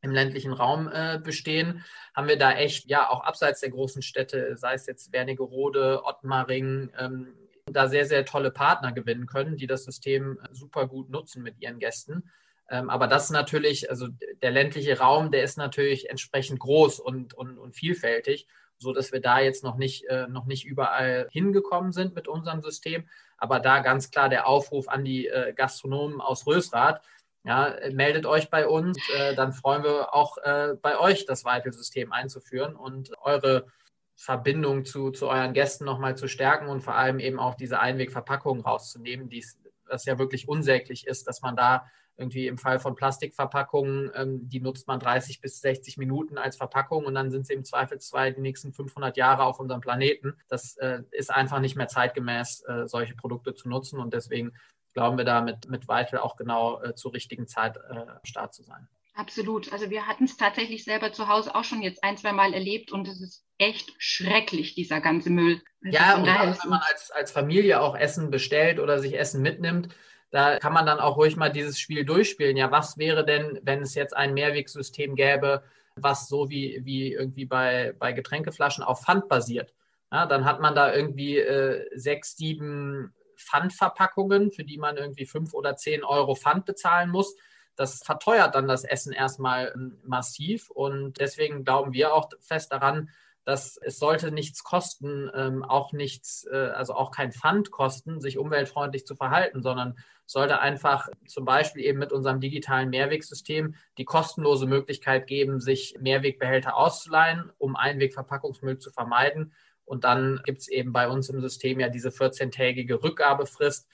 im 0.03 0.13
ländlichen 0.13 0.53
Raum 0.53 0.89
äh, 0.89 1.19
bestehen, 1.23 1.85
haben 2.15 2.29
wir 2.29 2.39
da 2.39 2.53
echt, 2.53 2.89
ja, 2.89 3.11
auch 3.11 3.25
abseits 3.25 3.61
der 3.61 3.71
großen 3.71 4.03
Städte, 4.03 4.57
sei 4.57 4.75
es 4.75 4.87
jetzt 4.87 5.13
Wernigerode, 5.13 6.05
Ottmaring, 6.05 6.93
ähm, 6.97 7.35
da 7.77 7.89
sehr, 7.89 8.07
sehr 8.07 8.25
tolle 8.25 8.51
Partner 8.51 8.93
gewinnen 8.93 9.27
können, 9.27 9.57
die 9.57 9.67
das 9.67 9.85
System 9.85 10.39
super 10.53 10.87
gut 10.87 11.11
nutzen 11.11 11.43
mit 11.43 11.61
ihren 11.61 11.79
Gästen. 11.79 12.31
Ähm, 12.69 12.91
aber 12.91 13.07
das 13.07 13.25
ist 13.25 13.31
natürlich, 13.31 13.91
also 13.91 14.09
der 14.43 14.51
ländliche 14.51 14.99
Raum, 14.99 15.31
der 15.31 15.45
ist 15.45 15.57
natürlich 15.57 16.11
entsprechend 16.11 16.59
groß 16.59 16.99
und, 16.99 17.35
und, 17.35 17.59
und 17.59 17.77
vielfältig, 17.77 18.47
so 18.79 18.93
dass 18.93 19.13
wir 19.13 19.21
da 19.21 19.39
jetzt 19.39 19.63
noch 19.63 19.77
nicht, 19.77 20.05
äh, 20.07 20.27
noch 20.27 20.47
nicht 20.47 20.67
überall 20.67 21.29
hingekommen 21.31 21.93
sind 21.93 22.15
mit 22.15 22.29
unserem 22.29 22.63
System. 22.63 23.09
Aber 23.39 23.61
da 23.61 23.81
ganz 23.81 24.11
klar 24.11 24.29
der 24.29 24.47
Aufruf 24.47 24.89
an 24.89 25.05
die 25.05 25.29
äh, 25.29 25.53
Gastronomen 25.55 26.21
aus 26.21 26.47
Rösrath, 26.47 27.03
ja, 27.45 27.77
meldet 27.93 28.27
euch 28.27 28.51
bei 28.51 28.67
uns, 28.67 28.99
äh, 29.17 29.37
dann 29.37 29.53
freuen 29.53 29.85
wir 29.85 30.13
auch 30.13 30.37
äh, 30.39 30.75
bei 30.83 30.99
euch 30.99 31.27
das 31.27 31.45
Vital-System 31.45 32.13
einzuführen 32.13 32.75
und 32.75 33.13
eure 33.23 33.69
Verbindung 34.17 34.85
zu, 34.85 35.11
zu 35.11 35.29
euren 35.29 35.53
Gästen 35.53 35.85
nochmal 35.85 36.17
zu 36.17 36.27
stärken 36.27 36.69
und 36.69 36.83
vor 36.83 36.95
allem 36.95 37.21
eben 37.21 37.39
auch 37.39 37.55
diese 37.55 37.81
Einwegverpackungen 37.81 38.63
rauszunehmen, 38.63 39.29
die 39.29 39.45
das 39.87 40.05
ja 40.07 40.19
wirklich 40.19 40.49
unsäglich 40.49 41.07
ist, 41.07 41.29
dass 41.29 41.43
man 41.43 41.55
da 41.55 41.87
irgendwie 42.19 42.47
im 42.47 42.57
Fall 42.57 42.79
von 42.79 42.95
Plastikverpackungen, 42.95 44.11
ähm, 44.15 44.49
die 44.49 44.61
nutzt 44.61 44.89
man 44.89 44.99
30 44.99 45.41
bis 45.41 45.61
60 45.61 45.99
Minuten 45.99 46.39
als 46.39 46.57
Verpackung 46.57 47.05
und 47.05 47.15
dann 47.15 47.31
sind 47.31 47.47
sie 47.47 47.53
im 47.53 47.65
Zweifelsfall 47.65 48.33
die 48.33 48.41
nächsten 48.41 48.73
500 48.73 49.19
Jahre 49.19 49.45
auf 49.45 49.61
unserem 49.61 49.83
Planeten. 49.83 50.35
Das 50.49 50.77
äh, 50.79 51.03
ist 51.11 51.31
einfach 51.31 51.61
nicht 51.61 51.77
mehr 51.77 51.89
zeitgemäß, 51.89 52.65
äh, 52.67 52.89
solche 52.89 53.15
Produkte 53.15 53.55
zu 53.55 53.69
nutzen 53.69 54.01
und 54.01 54.15
deswegen 54.15 54.53
glauben 54.95 55.19
wir 55.19 55.27
da 55.27 55.43
mit, 55.43 55.69
mit 55.69 55.89
Vital 55.89 56.21
auch 56.21 56.37
genau 56.37 56.81
äh, 56.83 56.95
zur 56.95 57.13
richtigen 57.13 57.47
Zeit 57.47 57.77
äh, 57.77 57.99
am 57.99 58.25
Start 58.25 58.55
zu 58.55 58.63
sein. 58.63 58.89
Absolut. 59.15 59.73
Also 59.73 59.91
wir 59.91 60.07
hatten 60.07 60.25
es 60.25 60.37
tatsächlich 60.37 60.85
selber 60.85 61.13
zu 61.13 61.29
Hause 61.29 61.55
auch 61.55 61.65
schon 61.65 61.83
jetzt 61.83 62.03
ein, 62.03 62.17
zwei 62.17 62.33
Mal 62.33 62.55
erlebt 62.55 62.93
und 62.93 63.09
es 63.09 63.21
ist 63.21 63.46
echt 63.59 63.93
schrecklich, 63.99 64.75
dieser 64.75 65.01
ganze 65.01 65.31
Müll. 65.31 65.63
Also 65.83 65.97
ja, 65.97 66.17
und 66.17 66.29
auch, 66.29 66.63
wenn 66.63 66.71
man 66.71 66.81
als, 66.91 67.11
als 67.11 67.33
Familie 67.33 67.81
auch 67.81 67.97
Essen 67.97 68.31
bestellt 68.31 68.79
oder 68.79 68.99
sich 68.99 69.19
Essen 69.19 69.43
mitnimmt, 69.43 69.95
da 70.31 70.59
kann 70.59 70.73
man 70.73 70.87
dann 70.87 71.01
auch 71.01 71.17
ruhig 71.17 71.37
mal 71.37 71.51
dieses 71.51 71.79
Spiel 71.79 72.05
durchspielen. 72.05 72.57
Ja, 72.57 72.71
was 72.71 72.99
wäre 72.99 73.25
denn, 73.25 73.59
wenn 73.63 73.83
es 73.83 73.95
jetzt 73.95 74.17
ein 74.17 74.35
Mehrwegsystem 74.35 75.15
gäbe, 75.15 75.63
was 75.95 76.29
so 76.29 76.51
wie, 76.51 76.81
wie 76.85 77.13
irgendwie 77.13 77.47
bei, 77.47 77.95
bei 77.99 78.13
Getränkeflaschen 78.13 78.85
auf 78.85 79.03
Pfand 79.03 79.29
basiert? 79.29 79.73
Ja, 80.13 80.27
dann 80.27 80.45
hat 80.45 80.61
man 80.61 80.75
da 80.75 80.95
irgendwie 80.95 81.39
äh, 81.39 81.87
sechs, 81.95 82.37
sieben 82.37 83.15
Pfandverpackungen, 83.37 84.53
für 84.53 84.65
die 84.65 84.79
man 84.79 84.97
irgendwie 84.97 85.27
fünf 85.27 85.55
oder 85.55 85.77
zehn 85.77 86.05
Euro 86.05 86.35
Pfand 86.35 86.65
bezahlen 86.65 87.11
muss. 87.11 87.37
Das 87.77 88.03
verteuert 88.03 88.55
dann 88.55 88.69
das 88.69 88.85
Essen 88.85 89.13
erstmal 89.13 89.73
ähm, 89.75 89.99
massiv 90.05 90.71
und 90.71 91.21
deswegen 91.21 91.65
glauben 91.65 91.93
wir 91.93 92.15
auch 92.15 92.31
fest 92.41 92.73
daran, 92.73 93.11
dass 93.47 93.79
es 93.81 94.01
sollte 94.01 94.33
nichts 94.33 94.65
kosten, 94.65 95.31
ähm, 95.33 95.63
auch 95.63 95.93
nichts, 95.93 96.45
äh, 96.51 96.73
also 96.75 96.95
auch 96.95 97.13
kein 97.13 97.31
Pfand 97.31 97.71
kosten, 97.71 98.21
sich 98.21 98.39
umweltfreundlich 98.39 99.07
zu 99.07 99.15
verhalten, 99.15 99.63
sondern 99.63 99.95
sollte 100.27 100.59
einfach 100.59 101.09
zum 101.29 101.45
Beispiel 101.45 101.85
eben 101.85 102.01
mit 102.01 102.13
unserem 102.13 102.41
digitalen 102.41 102.91
Mehrwegsystem 102.91 103.77
die 103.99 104.05
kostenlose 104.05 104.67
Möglichkeit 104.67 105.29
geben, 105.29 105.61
sich 105.61 105.97
Mehrwegbehälter 106.01 106.77
auszuleihen, 106.77 107.53
um 107.57 107.77
Einwegverpackungsmüll 107.77 108.79
zu 108.79 108.91
vermeiden. 108.91 109.53
Und 109.85 110.03
dann 110.03 110.41
gibt 110.45 110.63
es 110.63 110.69
eben 110.69 110.93
bei 110.93 111.09
uns 111.09 111.29
im 111.29 111.41
System 111.41 111.79
ja 111.79 111.89
diese 111.89 112.09
14-tägige 112.09 113.01
Rückgabefrist. 113.01 113.89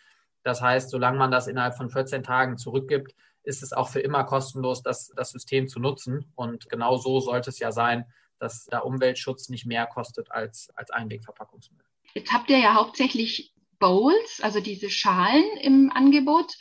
Das 0.44 0.62
heißt, 0.62 0.88
solange 0.88 1.18
man 1.18 1.30
das 1.30 1.46
innerhalb 1.46 1.76
von 1.76 1.90
14 1.90 2.22
Tagen 2.22 2.56
zurückgibt, 2.56 3.14
ist 3.42 3.62
es 3.62 3.74
auch 3.74 3.90
für 3.90 4.00
immer 4.00 4.24
kostenlos, 4.24 4.82
das, 4.82 5.12
das 5.14 5.30
System 5.30 5.68
zu 5.68 5.78
nutzen. 5.78 6.32
Und 6.36 6.70
genau 6.70 6.96
so 6.96 7.20
sollte 7.20 7.50
es 7.50 7.58
ja 7.58 7.70
sein, 7.70 8.06
dass 8.42 8.64
der 8.64 8.84
Umweltschutz 8.84 9.48
nicht 9.48 9.66
mehr 9.66 9.86
kostet 9.86 10.30
als, 10.32 10.68
als 10.74 10.90
Einwegverpackungsmüll. 10.90 11.84
Jetzt 12.14 12.32
habt 12.32 12.50
ihr 12.50 12.58
ja 12.58 12.74
hauptsächlich 12.74 13.54
Bowls, 13.78 14.40
also 14.42 14.60
diese 14.60 14.90
Schalen 14.90 15.44
im 15.60 15.90
Angebot. 15.92 16.52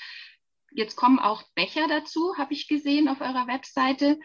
Jetzt 0.72 0.96
kommen 0.96 1.20
auch 1.20 1.44
Becher 1.56 1.88
dazu, 1.88 2.36
habe 2.38 2.54
ich 2.54 2.68
gesehen 2.68 3.10
auf 3.10 3.20
eurer 3.20 3.48
Webseite. 3.48 4.20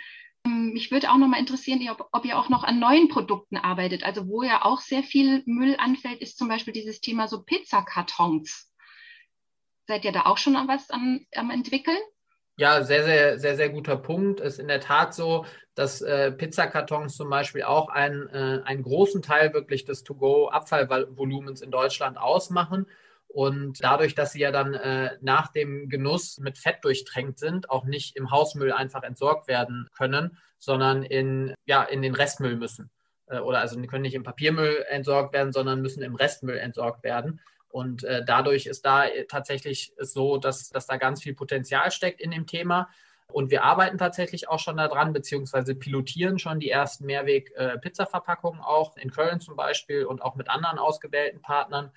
Ähm, 0.45 0.73
mich 0.75 0.91
würde 0.91 1.11
auch 1.11 1.17
noch 1.17 1.29
mal 1.29 1.41
interessieren, 1.41 1.81
ob, 1.91 2.09
ob, 2.13 2.25
ihr 2.27 2.39
auch 2.39 2.51
noch 2.51 2.63
an 2.63 2.79
neuen 2.79 3.09
Produkten 3.09 3.57
arbeitet. 3.57 4.05
Also 4.05 4.29
wo 4.29 4.43
ja 4.43 4.65
auch 4.65 4.81
sehr 4.81 5.03
viel 5.03 5.43
Müll 5.47 5.77
anfällt, 5.79 6.21
ist 6.21 6.37
zum 6.37 6.49
Beispiel 6.49 6.75
dieses 6.75 7.01
Thema 7.01 7.27
so 7.27 7.43
Pizzakartons. 7.43 8.71
Seid 9.87 10.05
ihr 10.05 10.13
da 10.13 10.27
auch 10.27 10.39
schon 10.39 10.57
an 10.57 10.69
was 10.69 10.91
am, 10.91 11.27
am 11.35 11.51
entwickeln? 11.51 11.99
Ja, 12.59 12.83
sehr, 12.85 13.05
sehr, 13.05 13.39
sehr, 13.39 13.57
sehr 13.57 13.69
guter 13.69 13.97
Punkt. 13.97 14.41
Ist 14.41 14.59
in 14.59 14.69
der 14.69 14.81
Tat 14.81 15.15
so, 15.15 15.45
dass 15.75 16.01
äh, 16.01 16.33
Pizzakartons 16.33 17.15
zum 17.17 17.29
Beispiel 17.29 17.63
auch 17.65 17.89
einen, 17.91 18.29
äh, 18.31 18.63
einen 18.65 18.83
großen 18.83 19.21
Teil 19.21 19.53
wirklich 19.53 19.85
des 19.85 20.05
To-Go-Abfallvolumens 20.05 21.61
in 21.61 21.71
Deutschland 21.71 22.17
ausmachen. 22.17 22.87
Und 23.29 23.85
dadurch, 23.85 24.15
dass 24.15 24.33
sie 24.33 24.41
ja 24.41 24.51
dann 24.53 24.73
äh, 24.73 25.11
nach 25.21 25.49
dem 25.53 25.91
Genuss 25.91 26.39
mit 26.39 26.57
Fett 26.57 26.79
durchtränkt 26.83 27.39
sind, 27.39 27.69
auch 27.69 27.85
nicht 27.85 28.17
im 28.17 28.31
Hausmüll 28.31 28.73
einfach 28.73 29.03
entsorgt 29.03 29.49
werden 29.49 29.89
können, 29.95 30.39
sondern 30.59 31.03
in, 31.03 31.55
ja, 31.67 31.83
in 31.83 32.01
den 32.01 32.15
Restmüll 32.15 32.57
müssen. 32.57 32.91
Äh, 33.27 33.41
oder 33.41 33.61
also 33.61 33.79
können 33.83 34.03
nicht 34.03 34.15
im 34.15 34.23
Papiermüll 34.23 34.87
entsorgt 34.89 35.35
werden, 35.35 35.53
sondern 35.53 35.83
müssen 35.83 36.03
im 36.03 36.15
Restmüll 36.15 36.57
entsorgt 36.57 37.05
werden. 37.05 37.41
Und 37.77 38.05
äh, 38.05 38.25
dadurch 38.25 38.65
ist 38.65 38.87
da 38.87 39.05
äh, 39.05 39.27
tatsächlich 39.27 39.93
so, 39.99 40.39
dass, 40.39 40.71
dass 40.71 40.87
da 40.87 40.97
ganz 40.97 41.23
viel 41.23 41.35
Potenzial 41.35 41.91
steckt 41.91 42.23
in 42.23 42.31
dem 42.31 42.47
Thema. 42.47 42.89
Und 43.31 43.51
wir 43.51 43.65
arbeiten 43.65 43.99
tatsächlich 43.99 44.49
auch 44.49 44.61
schon 44.61 44.79
daran, 44.79 45.13
beziehungsweise 45.13 45.75
pilotieren 45.75 46.39
schon 46.39 46.59
die 46.59 46.71
ersten 46.71 47.05
Mehrweg-Pizza-Verpackungen 47.05 48.63
auch 48.63 48.97
in 48.97 49.11
Köln 49.11 49.41
zum 49.41 49.57
Beispiel 49.57 50.07
und 50.07 50.23
auch 50.23 50.37
mit 50.37 50.49
anderen 50.49 50.79
ausgewählten 50.79 51.43
Partnern 51.43 51.91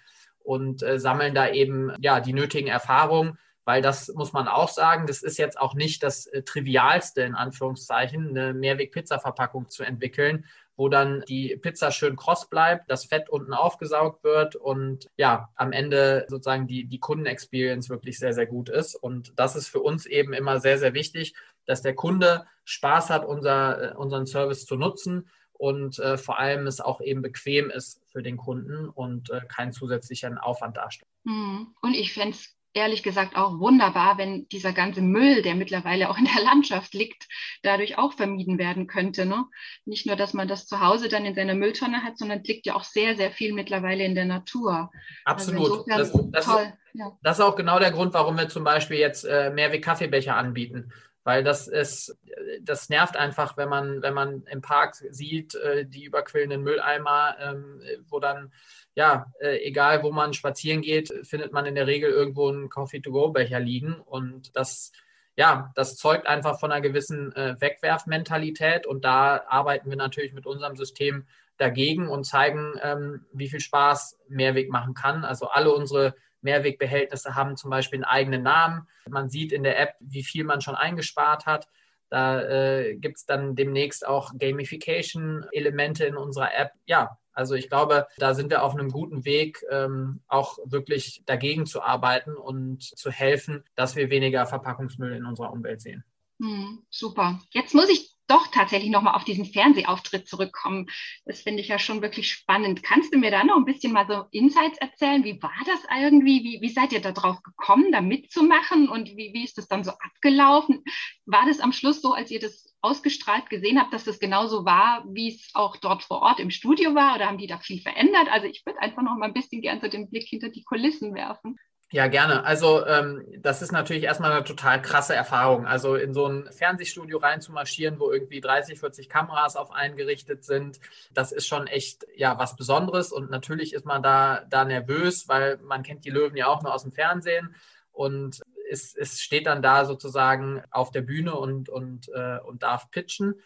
und 0.43 0.83
äh, 0.83 0.99
sammeln 0.99 1.33
da 1.33 1.49
eben 1.49 1.93
ja 2.01 2.19
die 2.19 2.33
nötigen 2.33 2.67
Erfahrungen, 2.67 3.37
weil 3.63 3.81
das 3.81 4.09
muss 4.09 4.33
man 4.33 4.49
auch 4.49 4.67
sagen, 4.67 5.07
das 5.07 5.23
ist 5.23 5.37
jetzt 5.37 5.57
auch 5.57 5.75
nicht 5.75 6.03
das 6.03 6.27
äh, 6.27 6.43
Trivialste 6.43 7.21
in 7.21 7.35
Anführungszeichen, 7.35 8.31
eine 8.31 8.53
Mehrweg-Pizza-Verpackung 8.53 9.69
zu 9.69 9.83
entwickeln, 9.83 10.43
wo 10.79 10.87
dann 10.87 11.25
die 11.27 11.57
Pizza 11.57 11.91
schön 11.91 12.15
kross 12.15 12.49
bleibt, 12.49 12.89
das 12.89 13.03
Fett 13.03 13.29
unten 13.29 13.53
aufgesaugt 13.53 14.23
wird 14.23 14.55
und 14.55 15.09
ja, 15.17 15.49
am 15.55 15.73
Ende 15.73 16.25
sozusagen 16.29 16.67
die, 16.67 16.85
die 16.85 16.99
Kundenexperience 16.99 17.89
wirklich 17.89 18.17
sehr, 18.17 18.33
sehr 18.33 18.45
gut 18.45 18.69
ist. 18.69 18.95
Und 18.95 19.33
das 19.35 19.57
ist 19.57 19.67
für 19.67 19.81
uns 19.81 20.05
eben 20.05 20.31
immer 20.31 20.61
sehr, 20.61 20.77
sehr 20.77 20.93
wichtig, 20.93 21.33
dass 21.65 21.81
der 21.81 21.95
Kunde 21.95 22.45
Spaß 22.63 23.09
hat, 23.09 23.25
unser, 23.25 23.91
äh, 23.91 23.95
unseren 23.95 24.25
Service 24.25 24.65
zu 24.65 24.77
nutzen 24.77 25.29
und 25.51 25.99
äh, 25.99 26.17
vor 26.17 26.39
allem 26.39 26.65
es 26.65 26.79
auch 26.79 27.01
eben 27.01 27.21
bequem 27.21 27.69
ist 27.69 28.01
für 28.05 28.23
den 28.23 28.37
Kunden 28.37 28.87
und 28.87 29.31
äh, 29.31 29.41
keinen 29.49 29.73
zusätzlichen 29.73 30.37
Aufwand 30.37 30.77
darstellt. 30.77 31.11
Hm. 31.25 31.75
Und 31.81 31.93
ich 31.93 32.13
fände 32.13 32.37
es 32.37 32.55
ehrlich 32.73 33.03
gesagt 33.03 33.35
auch 33.35 33.59
wunderbar, 33.59 34.17
wenn 34.17 34.47
dieser 34.49 34.73
ganze 34.73 35.01
Müll, 35.01 35.41
der 35.41 35.55
mittlerweile 35.55 36.09
auch 36.09 36.17
in 36.17 36.25
der 36.25 36.43
Landschaft 36.43 36.93
liegt, 36.93 37.27
dadurch 37.63 37.97
auch 37.97 38.13
vermieden 38.13 38.57
werden 38.57 38.87
könnte. 38.87 39.25
Ne? 39.25 39.45
Nicht 39.85 40.05
nur, 40.05 40.15
dass 40.15 40.33
man 40.33 40.47
das 40.47 40.67
zu 40.67 40.79
Hause 40.79 41.09
dann 41.09 41.25
in 41.25 41.35
seiner 41.35 41.55
Mülltonne 41.55 42.03
hat, 42.03 42.17
sondern 42.17 42.41
es 42.41 42.47
liegt 42.47 42.65
ja 42.65 42.75
auch 42.75 42.83
sehr, 42.83 43.15
sehr 43.15 43.31
viel 43.31 43.53
mittlerweile 43.53 44.03
in 44.03 44.15
der 44.15 44.25
Natur. 44.25 44.91
Also 45.25 45.51
Absolut. 45.51 45.91
Also 45.91 46.29
das, 46.31 46.31
das, 46.31 46.45
toll, 46.45 46.73
ja. 46.93 47.11
das, 47.21 47.39
ist 47.39 47.43
auch 47.43 47.55
genau 47.55 47.79
der 47.79 47.91
Grund, 47.91 48.13
warum 48.13 48.37
wir 48.37 48.49
zum 48.49 48.63
Beispiel 48.63 48.97
jetzt 48.97 49.23
äh, 49.23 49.51
Mehrweg-Kaffeebecher 49.51 50.35
anbieten. 50.35 50.91
Weil 51.29 51.43
das 51.43 51.67
ist, 51.67 52.17
das 52.63 52.89
nervt 52.89 53.15
einfach, 53.15 53.55
wenn 53.55 53.69
man, 53.69 54.01
wenn 54.01 54.15
man 54.15 54.41
im 54.49 54.63
Park 54.63 54.95
sieht, 54.95 55.53
äh, 55.53 55.85
die 55.85 56.05
überquillenden 56.05 56.63
Mülleimer, 56.63 57.35
ähm, 57.39 57.79
wo 58.07 58.19
dann 58.19 58.51
ja, 58.95 59.31
äh, 59.39 59.57
egal 59.57 60.01
wo 60.01 60.11
man 60.11 60.33
spazieren 60.33 60.81
geht, 60.81 61.13
findet 61.21 61.53
man 61.53 61.67
in 61.67 61.75
der 61.75 61.85
Regel 61.85 62.09
irgendwo 62.09 62.49
einen 62.49 62.67
Coffee-to-go-Becher 62.67 63.59
liegen. 63.59 63.93
Und 63.93 64.55
das, 64.55 64.91
ja, 65.35 65.71
das 65.75 65.97
zeugt 65.97 66.25
einfach 66.25 66.59
von 66.59 66.71
einer 66.71 66.81
gewissen 66.81 67.31
äh, 67.35 67.61
Wegwerfmentalität. 67.61 68.87
Und 68.87 69.05
da 69.05 69.43
arbeiten 69.47 69.91
wir 69.91 69.97
natürlich 69.97 70.33
mit 70.33 70.47
unserem 70.47 70.75
System 70.77 71.27
dagegen 71.57 72.09
und 72.09 72.23
zeigen, 72.23 72.73
ähm, 72.81 73.27
wie 73.33 73.49
viel 73.49 73.59
Spaß 73.59 74.17
Mehrweg 74.29 74.71
machen 74.71 74.95
kann. 74.95 75.23
Also 75.23 75.47
alle 75.49 75.71
unsere 75.71 76.15
Mehrwegbehältnisse 76.41 77.35
haben 77.35 77.57
zum 77.57 77.69
Beispiel 77.69 77.97
einen 77.97 78.05
eigenen 78.05 78.43
Namen. 78.43 78.87
Man 79.09 79.29
sieht 79.29 79.51
in 79.51 79.63
der 79.63 79.79
App, 79.79 79.95
wie 79.99 80.23
viel 80.23 80.43
man 80.43 80.61
schon 80.61 80.75
eingespart 80.75 81.45
hat. 81.45 81.67
Da 82.09 82.41
äh, 82.41 82.95
gibt 82.95 83.17
es 83.17 83.25
dann 83.25 83.55
demnächst 83.55 84.05
auch 84.05 84.31
Gamification-Elemente 84.37 86.05
in 86.05 86.17
unserer 86.17 86.53
App. 86.55 86.71
Ja, 86.85 87.17
also 87.33 87.53
ich 87.55 87.69
glaube, 87.69 88.07
da 88.17 88.33
sind 88.33 88.49
wir 88.49 88.63
auf 88.63 88.73
einem 88.73 88.89
guten 88.89 89.23
Weg, 89.25 89.63
ähm, 89.69 90.21
auch 90.27 90.57
wirklich 90.65 91.23
dagegen 91.25 91.65
zu 91.65 91.81
arbeiten 91.81 92.35
und 92.35 92.83
zu 92.83 93.11
helfen, 93.11 93.63
dass 93.75 93.95
wir 93.95 94.09
weniger 94.09 94.45
Verpackungsmüll 94.45 95.13
in 95.13 95.25
unserer 95.25 95.53
Umwelt 95.53 95.81
sehen. 95.81 96.03
Hm, 96.39 96.83
super. 96.89 97.39
Jetzt 97.51 97.75
muss 97.75 97.89
ich 97.89 98.18
doch 98.29 98.47
tatsächlich 98.47 98.91
nochmal 98.91 99.15
auf 99.15 99.23
diesen 99.23 99.45
Fernsehauftritt 99.45 100.27
zurückkommen. 100.27 100.87
Das 101.25 101.41
finde 101.41 101.61
ich 101.61 101.67
ja 101.67 101.79
schon 101.79 102.01
wirklich 102.01 102.31
spannend. 102.31 102.83
Kannst 102.83 103.13
du 103.13 103.17
mir 103.17 103.31
da 103.31 103.43
noch 103.43 103.57
ein 103.57 103.65
bisschen 103.65 103.91
mal 103.91 104.07
so 104.07 104.25
Insights 104.31 104.77
erzählen? 104.77 105.23
Wie 105.23 105.41
war 105.41 105.51
das 105.65 105.79
irgendwie? 105.99 106.43
Wie, 106.43 106.61
wie 106.61 106.69
seid 106.69 106.93
ihr 106.93 107.01
da 107.01 107.11
drauf 107.11 107.41
gekommen, 107.41 107.91
da 107.91 108.01
mitzumachen? 108.01 108.87
Und 108.87 109.09
wie, 109.17 109.33
wie 109.33 109.43
ist 109.43 109.57
das 109.57 109.67
dann 109.67 109.83
so 109.83 109.91
abgelaufen? 109.91 110.83
War 111.25 111.45
das 111.45 111.59
am 111.59 111.73
Schluss 111.73 112.01
so, 112.01 112.13
als 112.13 112.31
ihr 112.31 112.39
das 112.39 112.75
ausgestrahlt 112.81 113.49
gesehen 113.49 113.79
habe, 113.79 113.91
dass 113.91 114.03
das 114.05 114.19
genauso 114.19 114.63
war, 114.65 115.03
wie 115.09 115.29
es 115.29 115.49
auch 115.53 115.75
dort 115.77 116.03
vor 116.03 116.21
Ort 116.21 116.39
im 116.39 116.51
Studio 116.51 116.95
war? 116.95 117.15
Oder 117.15 117.27
haben 117.27 117.37
die 117.37 117.47
da 117.47 117.59
viel 117.59 117.81
verändert? 117.81 118.29
Also 118.29 118.47
ich 118.47 118.65
würde 118.65 118.79
einfach 118.81 119.01
noch 119.01 119.17
mal 119.17 119.27
ein 119.27 119.33
bisschen 119.33 119.61
gerne 119.61 119.81
so 119.81 119.87
den 119.87 120.09
Blick 120.09 120.27
hinter 120.27 120.49
die 120.49 120.63
Kulissen 120.63 121.13
werfen. 121.13 121.57
Ja, 121.91 122.05
gerne. 122.07 122.43
Also 122.45 122.85
ähm, 122.85 123.25
das 123.39 123.63
ist 123.63 123.71
natürlich 123.71 124.03
erstmal 124.03 124.31
eine 124.31 124.43
total 124.43 124.79
krasse 124.79 125.15
Erfahrung. 125.15 125.65
Also 125.65 125.95
in 125.95 126.13
so 126.13 126.27
ein 126.27 126.47
Fernsehstudio 126.51 127.17
reinzumarschieren, 127.17 127.99
wo 127.99 128.11
irgendwie 128.11 128.41
30, 128.41 128.79
40 128.79 129.09
Kameras 129.09 129.55
auf 129.55 129.71
einen 129.71 129.97
gerichtet 129.97 130.43
sind, 130.43 130.79
das 131.11 131.31
ist 131.31 131.47
schon 131.47 131.65
echt 131.65 132.05
ja 132.15 132.37
was 132.37 132.55
Besonderes. 132.55 133.11
Und 133.11 133.31
natürlich 133.31 133.73
ist 133.73 133.85
man 133.85 134.03
da, 134.03 134.45
da 134.49 134.65
nervös, 134.65 135.27
weil 135.27 135.57
man 135.63 135.81
kennt 135.81 136.05
die 136.05 136.11
Löwen 136.11 136.37
ja 136.37 136.45
auch 136.45 136.61
nur 136.61 136.75
aus 136.75 136.83
dem 136.83 136.91
Fernsehen. 136.91 137.55
Und 137.91 138.39
es, 138.69 138.95
es 138.95 139.19
steht 139.19 139.47
dann 139.47 139.63
da 139.63 139.85
sozusagen 139.85 140.61
auf 140.69 140.91
der 140.91 141.01
Bühne 141.01 141.35
und, 141.35 141.69
und, 141.69 142.07
äh, 142.09 142.37
und 142.45 142.61
darf 142.61 142.91
pitchen. 142.91 143.41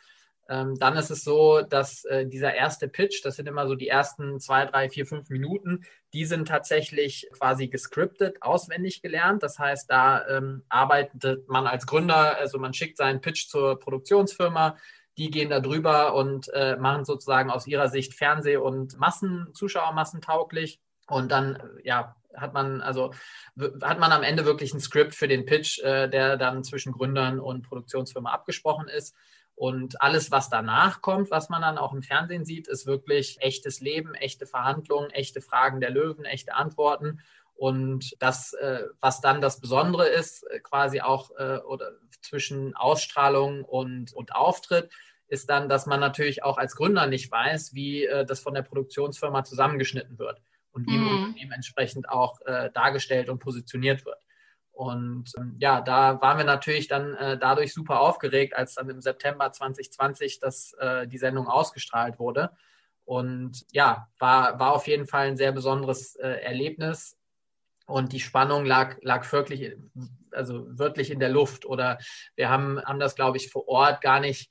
Ähm, 0.50 0.77
dann 0.77 0.97
ist 0.97 1.09
es 1.09 1.23
so, 1.23 1.62
dass 1.62 2.03
äh, 2.05 2.25
dieser 2.25 2.53
erste 2.53 2.88
Pitch, 2.89 3.23
das 3.23 3.38
sind 3.38 3.47
immer 3.47 3.67
so 3.67 3.75
die 3.75 3.88
ersten 3.88 4.39
zwei, 4.39 4.65
drei, 4.65 4.89
vier, 4.89 5.05
fünf 5.05 5.29
Minuten, 5.29 5.85
die 6.13 6.25
sind 6.25 6.47
tatsächlich 6.47 7.27
quasi 7.31 7.67
gescriptet, 7.67 8.41
auswendig 8.41 9.01
gelernt. 9.01 9.41
Das 9.41 9.57
heißt, 9.57 9.89
da 9.89 10.27
ähm, 10.27 10.63
arbeitet 10.69 11.47
man 11.47 11.65
als 11.65 11.88
Gründer, 11.88 12.38
also 12.38 12.59
man 12.59 12.73
schickt 12.73 12.97
seinen 12.97 13.21
Pitch 13.21 13.47
zur 13.47 13.79
Produktionsfirma, 13.79 14.77
die 15.17 15.29
gehen 15.31 15.50
da 15.50 15.59
drüber 15.59 16.15
und 16.15 16.50
äh, 16.53 16.75
machen 16.75 17.05
sozusagen 17.05 17.50
aus 17.50 17.67
ihrer 17.67 17.88
Sicht 17.88 18.13
Fernseh- 18.13 18.57
und 18.57 18.97
Massen, 19.00 19.50
Zuschauermassen 19.53 20.21
tauglich. 20.21 20.81
Und 21.07 21.31
dann, 21.31 21.55
äh, 21.55 21.88
ja, 21.88 22.15
hat 22.35 22.53
man 22.53 22.81
also 22.81 23.13
hat 23.83 24.00
man 24.00 24.12
am 24.12 24.23
Ende 24.23 24.45
wirklich 24.45 24.73
ein 24.73 24.79
Skript 24.79 25.13
für 25.13 25.27
den 25.27 25.45
Pitch, 25.45 25.79
äh, 25.79 26.09
der 26.09 26.35
dann 26.38 26.63
zwischen 26.63 26.91
Gründern 26.91 27.39
und 27.39 27.62
Produktionsfirma 27.62 28.31
abgesprochen 28.31 28.88
ist. 28.88 29.15
Und 29.55 30.01
alles, 30.01 30.31
was 30.31 30.50
danach 30.50 31.01
kommt, 31.01 31.29
was 31.31 31.50
man 31.50 31.62
dann 31.62 31.77
auch 31.77 31.93
im 31.93 32.01
Fernsehen 32.01 32.43
sieht, 32.43 32.67
ist 32.67 32.88
wirklich 32.88 33.38
echtes 33.41 33.81
Leben, 33.81 34.15
echte 34.15 34.45
Verhandlungen, 34.45 35.12
echte 35.12 35.41
Fragen 35.41 35.79
der 35.79 35.91
Löwen, 35.91 36.25
echte 36.25 36.55
Antworten. 36.55 37.19
Und 37.55 38.15
das, 38.19 38.53
äh, 38.53 38.83
was 39.00 39.22
dann 39.22 39.41
das 39.41 39.60
Besondere 39.60 40.07
ist, 40.07 40.43
äh, 40.50 40.60
quasi 40.60 41.01
auch 41.01 41.31
äh, 41.38 41.60
oder 41.60 41.91
zwischen 42.22 42.75
Ausstrahlung 42.75 43.63
und, 43.63 44.12
und 44.13 44.36
Auftritt, 44.36 44.91
ist 45.27 45.50
dann, 45.50 45.69
dass 45.69 45.86
man 45.86 46.00
natürlich 46.00 46.43
auch 46.43 46.57
als 46.57 46.75
Gründer 46.75 47.07
nicht 47.07 47.31
weiß, 47.31 47.74
wie 47.74 48.07
das 48.27 48.41
von 48.41 48.53
der 48.53 48.62
Produktionsfirma 48.62 49.43
zusammengeschnitten 49.43 50.19
wird. 50.19 50.41
und 50.72 50.88
wie 50.88 50.98
mhm. 50.98 51.07
ein 51.07 51.13
Unternehmen 51.13 51.51
entsprechend 51.53 52.07
auch 52.07 52.39
dargestellt 52.74 53.29
und 53.29 53.39
positioniert 53.39 54.05
wird. 54.05 54.17
Und 54.73 55.31
ähm, 55.37 55.55
ja, 55.59 55.81
da 55.81 56.19
waren 56.19 56.39
wir 56.39 56.45
natürlich 56.45 56.87
dann 56.87 57.13
äh, 57.13 57.37
dadurch 57.37 57.73
super 57.73 57.99
aufgeregt, 58.01 58.55
als 58.55 58.73
dann 58.73 58.89
im 58.89 59.01
September 59.01 59.51
2020 59.51 60.39
das, 60.39 60.73
äh, 60.79 61.07
die 61.07 61.19
Sendung 61.19 61.47
ausgestrahlt 61.47 62.17
wurde. 62.17 62.51
Und 63.05 63.65
ja, 63.71 64.07
war, 64.17 64.59
war 64.59 64.73
auf 64.73 64.87
jeden 64.87 65.05
Fall 65.05 65.27
ein 65.27 65.37
sehr 65.37 65.51
besonderes 65.51 66.15
äh, 66.15 66.41
Erlebnis. 66.41 67.17
Und 67.85 68.13
die 68.13 68.19
Spannung 68.19 68.65
lag, 68.65 68.97
lag 69.01 69.29
wirklich, 69.31 69.75
also 70.31 70.65
wirklich 70.79 71.11
in 71.11 71.19
der 71.19 71.29
Luft. 71.29 71.65
Oder 71.65 71.99
wir 72.35 72.49
haben, 72.49 72.81
haben 72.83 72.99
das, 72.99 73.13
glaube 73.13 73.37
ich, 73.37 73.51
vor 73.51 73.67
Ort 73.67 74.01
gar 74.01 74.19
nicht 74.19 74.49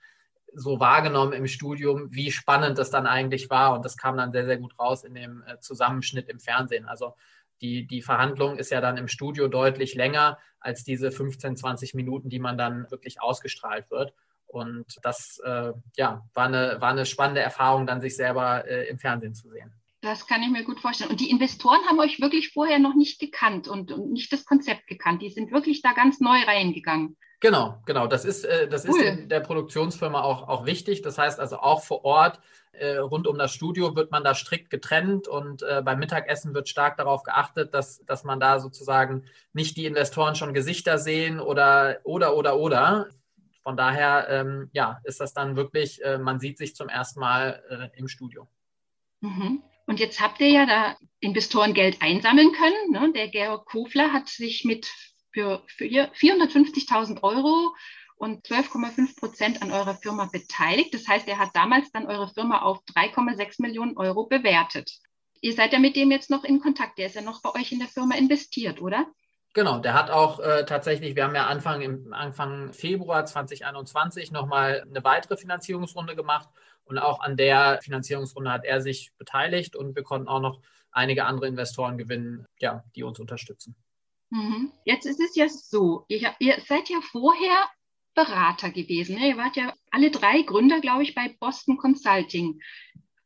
so 0.54 0.78
wahrgenommen 0.78 1.32
im 1.32 1.46
Studium, 1.48 2.08
wie 2.12 2.30
spannend 2.30 2.78
das 2.78 2.90
dann 2.90 3.06
eigentlich 3.06 3.50
war. 3.50 3.74
Und 3.74 3.84
das 3.84 3.96
kam 3.96 4.16
dann 4.16 4.32
sehr, 4.32 4.44
sehr 4.44 4.58
gut 4.58 4.78
raus 4.78 5.02
in 5.02 5.14
dem 5.14 5.42
äh, 5.46 5.58
Zusammenschnitt 5.58 6.28
im 6.28 6.38
Fernsehen. 6.38 6.86
Also 6.86 7.16
die, 7.62 7.86
die 7.86 8.02
Verhandlung 8.02 8.58
ist 8.58 8.70
ja 8.70 8.80
dann 8.80 8.96
im 8.96 9.08
Studio 9.08 9.48
deutlich 9.48 9.94
länger 9.94 10.38
als 10.60 10.84
diese 10.84 11.10
15, 11.10 11.56
20 11.56 11.94
Minuten, 11.94 12.28
die 12.28 12.38
man 12.38 12.58
dann 12.58 12.90
wirklich 12.90 13.22
ausgestrahlt 13.22 13.90
wird. 13.90 14.12
Und 14.46 14.98
das 15.02 15.40
äh, 15.44 15.72
ja, 15.96 16.22
war, 16.34 16.46
eine, 16.46 16.76
war 16.80 16.90
eine 16.90 17.06
spannende 17.06 17.40
Erfahrung, 17.40 17.86
dann 17.86 18.00
sich 18.00 18.16
selber 18.16 18.66
äh, 18.68 18.88
im 18.88 18.98
Fernsehen 18.98 19.34
zu 19.34 19.48
sehen. 19.48 19.72
Das 20.02 20.26
kann 20.26 20.42
ich 20.42 20.50
mir 20.50 20.64
gut 20.64 20.80
vorstellen. 20.80 21.10
Und 21.10 21.20
die 21.20 21.30
Investoren 21.30 21.78
haben 21.88 22.00
euch 22.00 22.20
wirklich 22.20 22.52
vorher 22.52 22.80
noch 22.80 22.94
nicht 22.94 23.20
gekannt 23.20 23.68
und, 23.68 23.92
und 23.92 24.12
nicht 24.12 24.32
das 24.32 24.44
Konzept 24.44 24.88
gekannt. 24.88 25.22
Die 25.22 25.30
sind 25.30 25.52
wirklich 25.52 25.80
da 25.80 25.92
ganz 25.92 26.20
neu 26.20 26.42
reingegangen. 26.44 27.16
Genau, 27.40 27.80
genau. 27.86 28.08
Das 28.08 28.24
ist, 28.24 28.44
äh, 28.44 28.68
das 28.68 28.84
cool. 28.84 28.90
ist 28.90 29.00
der, 29.00 29.16
der, 29.26 29.40
Produktionsfirma 29.40 30.20
auch, 30.20 30.48
auch 30.48 30.66
wichtig. 30.66 31.02
Das 31.02 31.18
heißt 31.18 31.40
also 31.40 31.58
auch 31.58 31.82
vor 31.82 32.04
Ort 32.04 32.40
rund 32.98 33.26
um 33.26 33.38
das 33.38 33.52
Studio 33.52 33.94
wird 33.96 34.10
man 34.10 34.24
da 34.24 34.34
strikt 34.34 34.70
getrennt 34.70 35.28
und 35.28 35.62
äh, 35.62 35.82
beim 35.84 35.98
Mittagessen 35.98 36.54
wird 36.54 36.68
stark 36.68 36.96
darauf 36.96 37.22
geachtet, 37.22 37.74
dass, 37.74 38.04
dass 38.06 38.24
man 38.24 38.40
da 38.40 38.60
sozusagen 38.60 39.24
nicht 39.52 39.76
die 39.76 39.86
Investoren 39.86 40.34
schon 40.34 40.54
Gesichter 40.54 40.98
sehen 40.98 41.40
oder 41.40 41.98
oder 42.04 42.36
oder 42.36 42.56
oder. 42.56 43.08
Von 43.62 43.76
daher 43.76 44.26
ähm, 44.28 44.70
ja, 44.72 45.00
ist 45.04 45.20
das 45.20 45.34
dann 45.34 45.54
wirklich, 45.56 46.02
äh, 46.02 46.18
man 46.18 46.40
sieht 46.40 46.58
sich 46.58 46.74
zum 46.74 46.88
ersten 46.88 47.20
Mal 47.20 47.62
äh, 47.94 47.98
im 47.98 48.08
Studio. 48.08 48.48
Mhm. 49.20 49.62
Und 49.86 50.00
jetzt 50.00 50.20
habt 50.20 50.40
ihr 50.40 50.48
ja 50.48 50.66
da 50.66 50.96
Investoren 51.20 51.74
Geld 51.74 52.00
einsammeln 52.00 52.52
können. 52.52 52.90
Ne? 52.90 53.12
Der 53.12 53.28
Georg 53.28 53.66
Kofler 53.66 54.12
hat 54.12 54.28
sich 54.28 54.64
mit 54.64 54.86
für, 55.32 55.62
für 55.66 55.84
450.000 55.84 57.22
Euro 57.22 57.74
und 58.22 58.46
12,5 58.46 59.18
Prozent 59.18 59.62
an 59.62 59.72
eurer 59.72 59.96
Firma 59.96 60.28
beteiligt. 60.30 60.94
Das 60.94 61.08
heißt, 61.08 61.26
er 61.26 61.38
hat 61.38 61.50
damals 61.54 61.90
dann 61.90 62.06
eure 62.06 62.28
Firma 62.28 62.62
auf 62.62 62.78
3,6 62.94 63.60
Millionen 63.60 63.96
Euro 63.96 64.26
bewertet. 64.26 64.92
Ihr 65.40 65.54
seid 65.54 65.72
ja 65.72 65.80
mit 65.80 65.96
dem 65.96 66.12
jetzt 66.12 66.30
noch 66.30 66.44
in 66.44 66.60
Kontakt. 66.60 66.98
Der 66.98 67.06
ist 67.06 67.16
ja 67.16 67.22
noch 67.22 67.42
bei 67.42 67.52
euch 67.56 67.72
in 67.72 67.80
der 67.80 67.88
Firma 67.88 68.14
investiert, 68.14 68.80
oder? 68.80 69.06
Genau, 69.54 69.80
der 69.80 69.94
hat 69.94 70.10
auch 70.10 70.38
äh, 70.38 70.64
tatsächlich, 70.64 71.16
wir 71.16 71.24
haben 71.24 71.34
ja 71.34 71.48
Anfang, 71.48 71.80
im, 71.80 72.12
Anfang 72.12 72.72
Februar 72.72 73.26
2021 73.26 74.30
nochmal 74.30 74.86
eine 74.88 75.02
weitere 75.02 75.36
Finanzierungsrunde 75.36 76.14
gemacht 76.14 76.48
und 76.84 76.98
auch 76.98 77.20
an 77.20 77.36
der 77.36 77.80
Finanzierungsrunde 77.82 78.52
hat 78.52 78.64
er 78.64 78.80
sich 78.80 79.10
beteiligt 79.18 79.74
und 79.74 79.96
wir 79.96 80.04
konnten 80.04 80.28
auch 80.28 80.40
noch 80.40 80.60
einige 80.92 81.24
andere 81.24 81.48
Investoren 81.48 81.98
gewinnen, 81.98 82.46
ja, 82.60 82.84
die 82.94 83.02
uns 83.02 83.18
unterstützen. 83.18 83.74
Mhm. 84.30 84.72
Jetzt 84.84 85.06
ist 85.06 85.20
es 85.20 85.34
ja 85.34 85.48
so, 85.48 86.04
ihr, 86.06 86.32
ihr 86.38 86.60
seid 86.68 86.88
ja 86.88 87.00
vorher 87.10 87.66
Berater 88.14 88.70
gewesen. 88.70 89.18
Ihr 89.18 89.36
wart 89.36 89.56
ja 89.56 89.74
alle 89.90 90.10
drei 90.10 90.42
Gründer, 90.42 90.80
glaube 90.80 91.02
ich, 91.02 91.14
bei 91.14 91.34
Boston 91.40 91.76
Consulting 91.76 92.60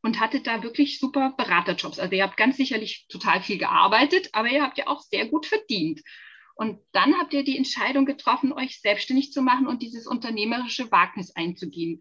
und 0.03 0.21
hattet 0.21 0.47
da 0.47 0.63
wirklich 0.63 0.99
super 0.99 1.35
Beraterjobs. 1.37 1.99
Also 1.99 2.15
ihr 2.15 2.23
habt 2.23 2.37
ganz 2.37 2.57
sicherlich 2.57 3.07
total 3.09 3.43
viel 3.43 3.59
gearbeitet, 3.59 4.31
aber 4.33 4.49
ihr 4.49 4.63
habt 4.63 4.79
ja 4.79 4.87
auch 4.87 5.01
sehr 5.01 5.27
gut 5.27 5.47
verdient. 5.47 6.01
Und 6.55 6.81
dann 6.93 7.15
habt 7.19 7.35
ihr 7.35 7.45
die 7.45 7.59
Entscheidung 7.59 8.07
getroffen, 8.07 8.53
euch 8.53 8.81
selbstständig 8.81 9.33
zu 9.33 9.43
machen 9.43 9.67
und 9.67 9.83
dieses 9.83 10.07
unternehmerische 10.07 10.91
Wagnis 10.91 11.35
einzugehen. 11.35 12.01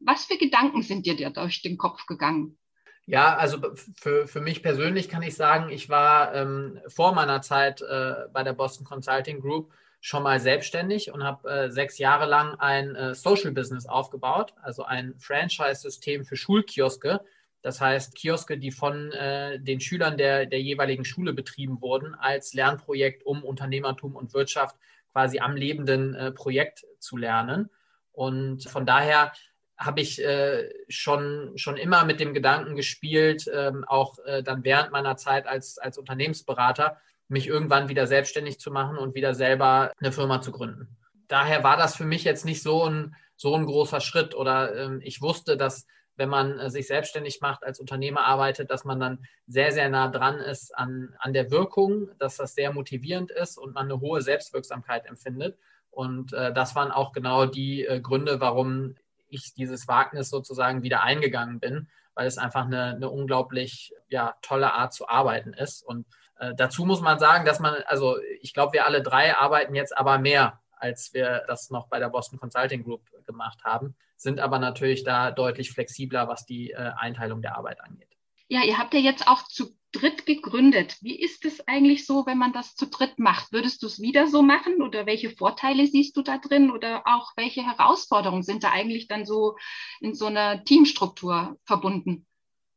Was 0.00 0.24
für 0.24 0.38
Gedanken 0.38 0.82
sind 0.82 1.04
dir 1.04 1.14
da 1.14 1.30
durch 1.30 1.62
den 1.62 1.76
Kopf 1.76 2.06
gegangen? 2.06 2.58
Ja, 3.04 3.36
also 3.36 3.58
für, 3.96 4.26
für 4.28 4.40
mich 4.40 4.62
persönlich 4.62 5.08
kann 5.08 5.22
ich 5.22 5.34
sagen, 5.34 5.70
ich 5.70 5.88
war 5.88 6.34
ähm, 6.34 6.80
vor 6.86 7.14
meiner 7.14 7.42
Zeit 7.42 7.82
äh, 7.82 8.14
bei 8.32 8.44
der 8.44 8.52
Boston 8.52 8.86
Consulting 8.86 9.40
Group 9.40 9.72
schon 10.04 10.24
mal 10.24 10.40
selbstständig 10.40 11.12
und 11.12 11.22
habe 11.22 11.48
äh, 11.48 11.70
sechs 11.70 11.96
Jahre 11.96 12.26
lang 12.26 12.56
ein 12.56 12.96
äh, 12.96 13.14
Social 13.14 13.52
Business 13.52 13.86
aufgebaut, 13.86 14.52
also 14.60 14.82
ein 14.82 15.14
Franchise-System 15.16 16.24
für 16.24 16.34
Schulkioske. 16.34 17.20
Das 17.62 17.80
heißt, 17.80 18.16
Kioske, 18.16 18.58
die 18.58 18.72
von 18.72 19.12
äh, 19.12 19.60
den 19.60 19.80
Schülern 19.80 20.18
der, 20.18 20.46
der 20.46 20.60
jeweiligen 20.60 21.04
Schule 21.04 21.32
betrieben 21.32 21.80
wurden, 21.80 22.16
als 22.16 22.52
Lernprojekt, 22.52 23.24
um 23.24 23.44
Unternehmertum 23.44 24.16
und 24.16 24.34
Wirtschaft 24.34 24.76
quasi 25.12 25.38
am 25.38 25.54
lebenden 25.54 26.14
äh, 26.16 26.32
Projekt 26.32 26.84
zu 26.98 27.16
lernen. 27.16 27.70
Und 28.10 28.64
von 28.68 28.84
daher 28.84 29.32
habe 29.76 30.00
ich 30.00 30.20
äh, 30.20 30.68
schon, 30.88 31.52
schon 31.54 31.76
immer 31.76 32.04
mit 32.04 32.18
dem 32.18 32.34
Gedanken 32.34 32.74
gespielt, 32.74 33.48
ähm, 33.54 33.84
auch 33.86 34.18
äh, 34.24 34.42
dann 34.42 34.64
während 34.64 34.90
meiner 34.90 35.16
Zeit 35.16 35.46
als, 35.46 35.78
als 35.78 35.96
Unternehmensberater, 35.96 36.98
mich 37.28 37.46
irgendwann 37.46 37.88
wieder 37.88 38.06
selbstständig 38.06 38.58
zu 38.58 38.70
machen 38.70 38.98
und 38.98 39.14
wieder 39.14 39.34
selber 39.34 39.92
eine 39.98 40.12
Firma 40.12 40.40
zu 40.40 40.52
gründen. 40.52 40.96
Daher 41.28 41.64
war 41.64 41.76
das 41.76 41.96
für 41.96 42.04
mich 42.04 42.24
jetzt 42.24 42.44
nicht 42.44 42.62
so 42.62 42.84
ein, 42.88 43.14
so 43.36 43.54
ein 43.54 43.66
großer 43.66 44.00
Schritt 44.00 44.34
oder 44.34 44.76
ähm, 44.76 45.00
ich 45.02 45.22
wusste, 45.22 45.56
dass 45.56 45.86
wenn 46.16 46.28
man 46.28 46.58
äh, 46.58 46.70
sich 46.70 46.86
selbstständig 46.86 47.40
macht, 47.40 47.64
als 47.64 47.80
Unternehmer 47.80 48.24
arbeitet, 48.24 48.70
dass 48.70 48.84
man 48.84 49.00
dann 49.00 49.26
sehr, 49.46 49.72
sehr 49.72 49.88
nah 49.88 50.08
dran 50.08 50.38
ist 50.38 50.76
an, 50.76 51.14
an 51.18 51.32
der 51.32 51.50
Wirkung, 51.50 52.10
dass 52.18 52.36
das 52.36 52.54
sehr 52.54 52.72
motivierend 52.72 53.30
ist 53.30 53.58
und 53.58 53.74
man 53.74 53.86
eine 53.86 54.00
hohe 54.00 54.20
Selbstwirksamkeit 54.20 55.06
empfindet. 55.06 55.58
Und 55.90 56.32
äh, 56.32 56.52
das 56.52 56.74
waren 56.74 56.90
auch 56.90 57.12
genau 57.12 57.46
die 57.46 57.84
äh, 57.84 58.00
Gründe, 58.00 58.40
warum 58.40 58.96
ich 59.28 59.54
dieses 59.54 59.88
Wagnis 59.88 60.28
sozusagen 60.28 60.82
wieder 60.82 61.02
eingegangen 61.02 61.60
bin, 61.60 61.88
weil 62.14 62.26
es 62.26 62.38
einfach 62.38 62.66
eine, 62.66 62.94
eine 62.94 63.08
unglaublich 63.08 63.92
ja, 64.08 64.34
tolle 64.42 64.74
Art 64.74 64.92
zu 64.92 65.08
arbeiten 65.08 65.54
ist. 65.54 65.82
Und 65.82 66.06
äh, 66.42 66.54
dazu 66.56 66.84
muss 66.84 67.00
man 67.00 67.18
sagen, 67.18 67.44
dass 67.44 67.60
man, 67.60 67.74
also 67.86 68.16
ich 68.40 68.52
glaube, 68.52 68.72
wir 68.72 68.86
alle 68.86 69.02
drei 69.02 69.36
arbeiten 69.36 69.74
jetzt 69.74 69.96
aber 69.96 70.18
mehr, 70.18 70.60
als 70.72 71.14
wir 71.14 71.44
das 71.46 71.70
noch 71.70 71.86
bei 71.86 72.00
der 72.00 72.08
Boston 72.08 72.40
Consulting 72.40 72.82
Group 72.82 73.02
gemacht 73.24 73.62
haben, 73.62 73.94
sind 74.16 74.40
aber 74.40 74.58
natürlich 74.58 75.04
da 75.04 75.30
deutlich 75.30 75.70
flexibler, 75.70 76.26
was 76.26 76.44
die 76.44 76.72
äh, 76.72 76.90
Einteilung 76.96 77.42
der 77.42 77.56
Arbeit 77.56 77.80
angeht. 77.80 78.08
Ja, 78.48 78.64
ihr 78.64 78.76
habt 78.76 78.92
ja 78.92 79.00
jetzt 79.00 79.28
auch 79.28 79.44
zu 79.44 79.76
dritt 79.92 80.26
gegründet. 80.26 80.96
Wie 81.00 81.18
ist 81.18 81.44
es 81.44 81.66
eigentlich 81.68 82.06
so, 82.06 82.26
wenn 82.26 82.38
man 82.38 82.52
das 82.52 82.74
zu 82.74 82.86
dritt 82.86 83.18
macht? 83.18 83.52
Würdest 83.52 83.82
du 83.82 83.86
es 83.86 84.00
wieder 84.00 84.26
so 84.26 84.42
machen 84.42 84.82
oder 84.82 85.06
welche 85.06 85.30
Vorteile 85.30 85.86
siehst 85.86 86.16
du 86.16 86.22
da 86.22 86.38
drin 86.38 86.70
oder 86.70 87.02
auch 87.06 87.32
welche 87.36 87.62
Herausforderungen 87.62 88.42
sind 88.42 88.64
da 88.64 88.70
eigentlich 88.70 89.06
dann 89.06 89.24
so 89.24 89.56
in 90.00 90.14
so 90.14 90.26
einer 90.26 90.64
Teamstruktur 90.64 91.56
verbunden? 91.64 92.26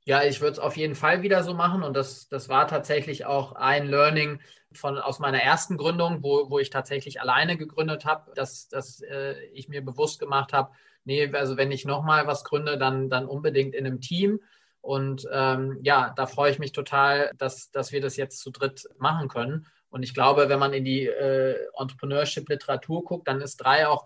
Ja, 0.07 0.23
ich 0.23 0.39
würde 0.39 0.53
es 0.53 0.59
auf 0.59 0.77
jeden 0.77 0.93
Fall 0.93 1.23
wieder 1.23 1.43
so 1.43 1.55
machen 1.55 1.81
und 1.81 1.95
das, 1.95 2.29
das 2.29 2.47
war 2.47 2.67
tatsächlich 2.67 3.25
auch 3.25 3.53
ein 3.53 3.87
Learning 3.87 4.39
von, 4.71 4.99
aus 4.99 5.17
meiner 5.17 5.39
ersten 5.41 5.77
Gründung, 5.77 6.21
wo, 6.21 6.51
wo 6.51 6.59
ich 6.59 6.69
tatsächlich 6.69 7.21
alleine 7.21 7.57
gegründet 7.57 8.05
habe, 8.05 8.31
dass, 8.35 8.67
dass 8.67 9.01
äh, 9.01 9.33
ich 9.53 9.67
mir 9.67 9.83
bewusst 9.83 10.19
gemacht 10.19 10.53
habe, 10.53 10.71
nee, 11.05 11.27
also 11.33 11.57
wenn 11.57 11.71
ich 11.71 11.85
nochmal 11.85 12.27
was 12.27 12.43
gründe, 12.43 12.77
dann, 12.77 13.09
dann 13.09 13.25
unbedingt 13.25 13.73
in 13.73 13.87
einem 13.87 13.99
Team. 13.99 14.41
Und 14.81 15.27
ähm, 15.31 15.79
ja, 15.81 16.13
da 16.15 16.27
freue 16.27 16.51
ich 16.51 16.59
mich 16.59 16.71
total, 16.71 17.31
dass, 17.37 17.71
dass 17.71 17.91
wir 17.91 18.01
das 18.01 18.15
jetzt 18.15 18.39
zu 18.39 18.51
dritt 18.51 18.87
machen 18.99 19.27
können. 19.27 19.65
Und 19.89 20.03
ich 20.03 20.13
glaube, 20.13 20.49
wenn 20.49 20.59
man 20.59 20.73
in 20.73 20.85
die 20.85 21.07
äh, 21.07 21.55
Entrepreneurship-Literatur 21.79 23.03
guckt, 23.03 23.27
dann 23.27 23.41
ist 23.41 23.57
drei 23.57 23.87
auch 23.87 24.05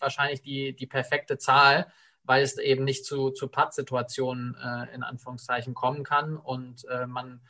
wahrscheinlich 0.00 0.42
die, 0.42 0.74
die 0.74 0.86
perfekte 0.88 1.38
Zahl, 1.38 1.86
weil 2.28 2.42
es 2.42 2.58
eben 2.58 2.84
nicht 2.84 3.04
zu, 3.04 3.30
zu 3.30 3.48
Pattsituationen 3.48 4.54
äh, 4.54 4.94
in 4.94 5.02
Anführungszeichen 5.02 5.74
kommen 5.74 6.04
kann 6.04 6.36
und 6.36 6.84
äh, 6.88 7.06
man 7.06 7.40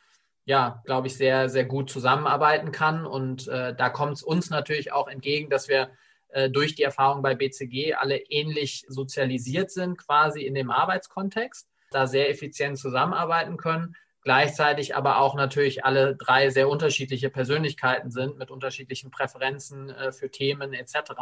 ja, 0.49 0.81
glaube 0.87 1.09
ich, 1.09 1.17
sehr, 1.19 1.51
sehr 1.51 1.67
gut 1.67 1.91
zusammenarbeiten 1.91 2.73
kann. 2.73 3.05
Und 3.05 3.49
äh, 3.49 3.75
da 3.77 3.91
kommt 3.91 4.15
es 4.15 4.23
uns 4.23 4.49
natürlich 4.49 4.93
auch 4.93 5.07
entgegen, 5.07 5.51
dass 5.51 5.69
wir 5.69 5.91
äh, 6.29 6.49
durch 6.49 6.75
die 6.75 6.85
Erfahrung 6.85 7.21
bei 7.23 7.35
BCG 7.35 7.95
alle 7.95 8.17
ähnlich 8.17 8.87
sozialisiert 8.89 9.71
sind, 9.71 9.99
quasi 9.99 10.41
in 10.41 10.55
dem 10.55 10.71
Arbeitskontext, 10.71 11.69
da 11.91 12.07
sehr 12.07 12.31
effizient 12.31 12.79
zusammenarbeiten 12.79 13.59
können. 13.59 13.95
Gleichzeitig 14.23 14.97
aber 14.97 15.19
auch 15.19 15.35
natürlich 15.35 15.85
alle 15.85 16.17
drei 16.17 16.49
sehr 16.49 16.71
unterschiedliche 16.71 17.29
Persönlichkeiten 17.29 18.11
sind 18.11 18.39
mit 18.39 18.51
unterschiedlichen 18.51 19.11
Präferenzen 19.11 19.91
äh, 19.91 20.13
für 20.13 20.31
Themen 20.31 20.73
etc., 20.73 21.13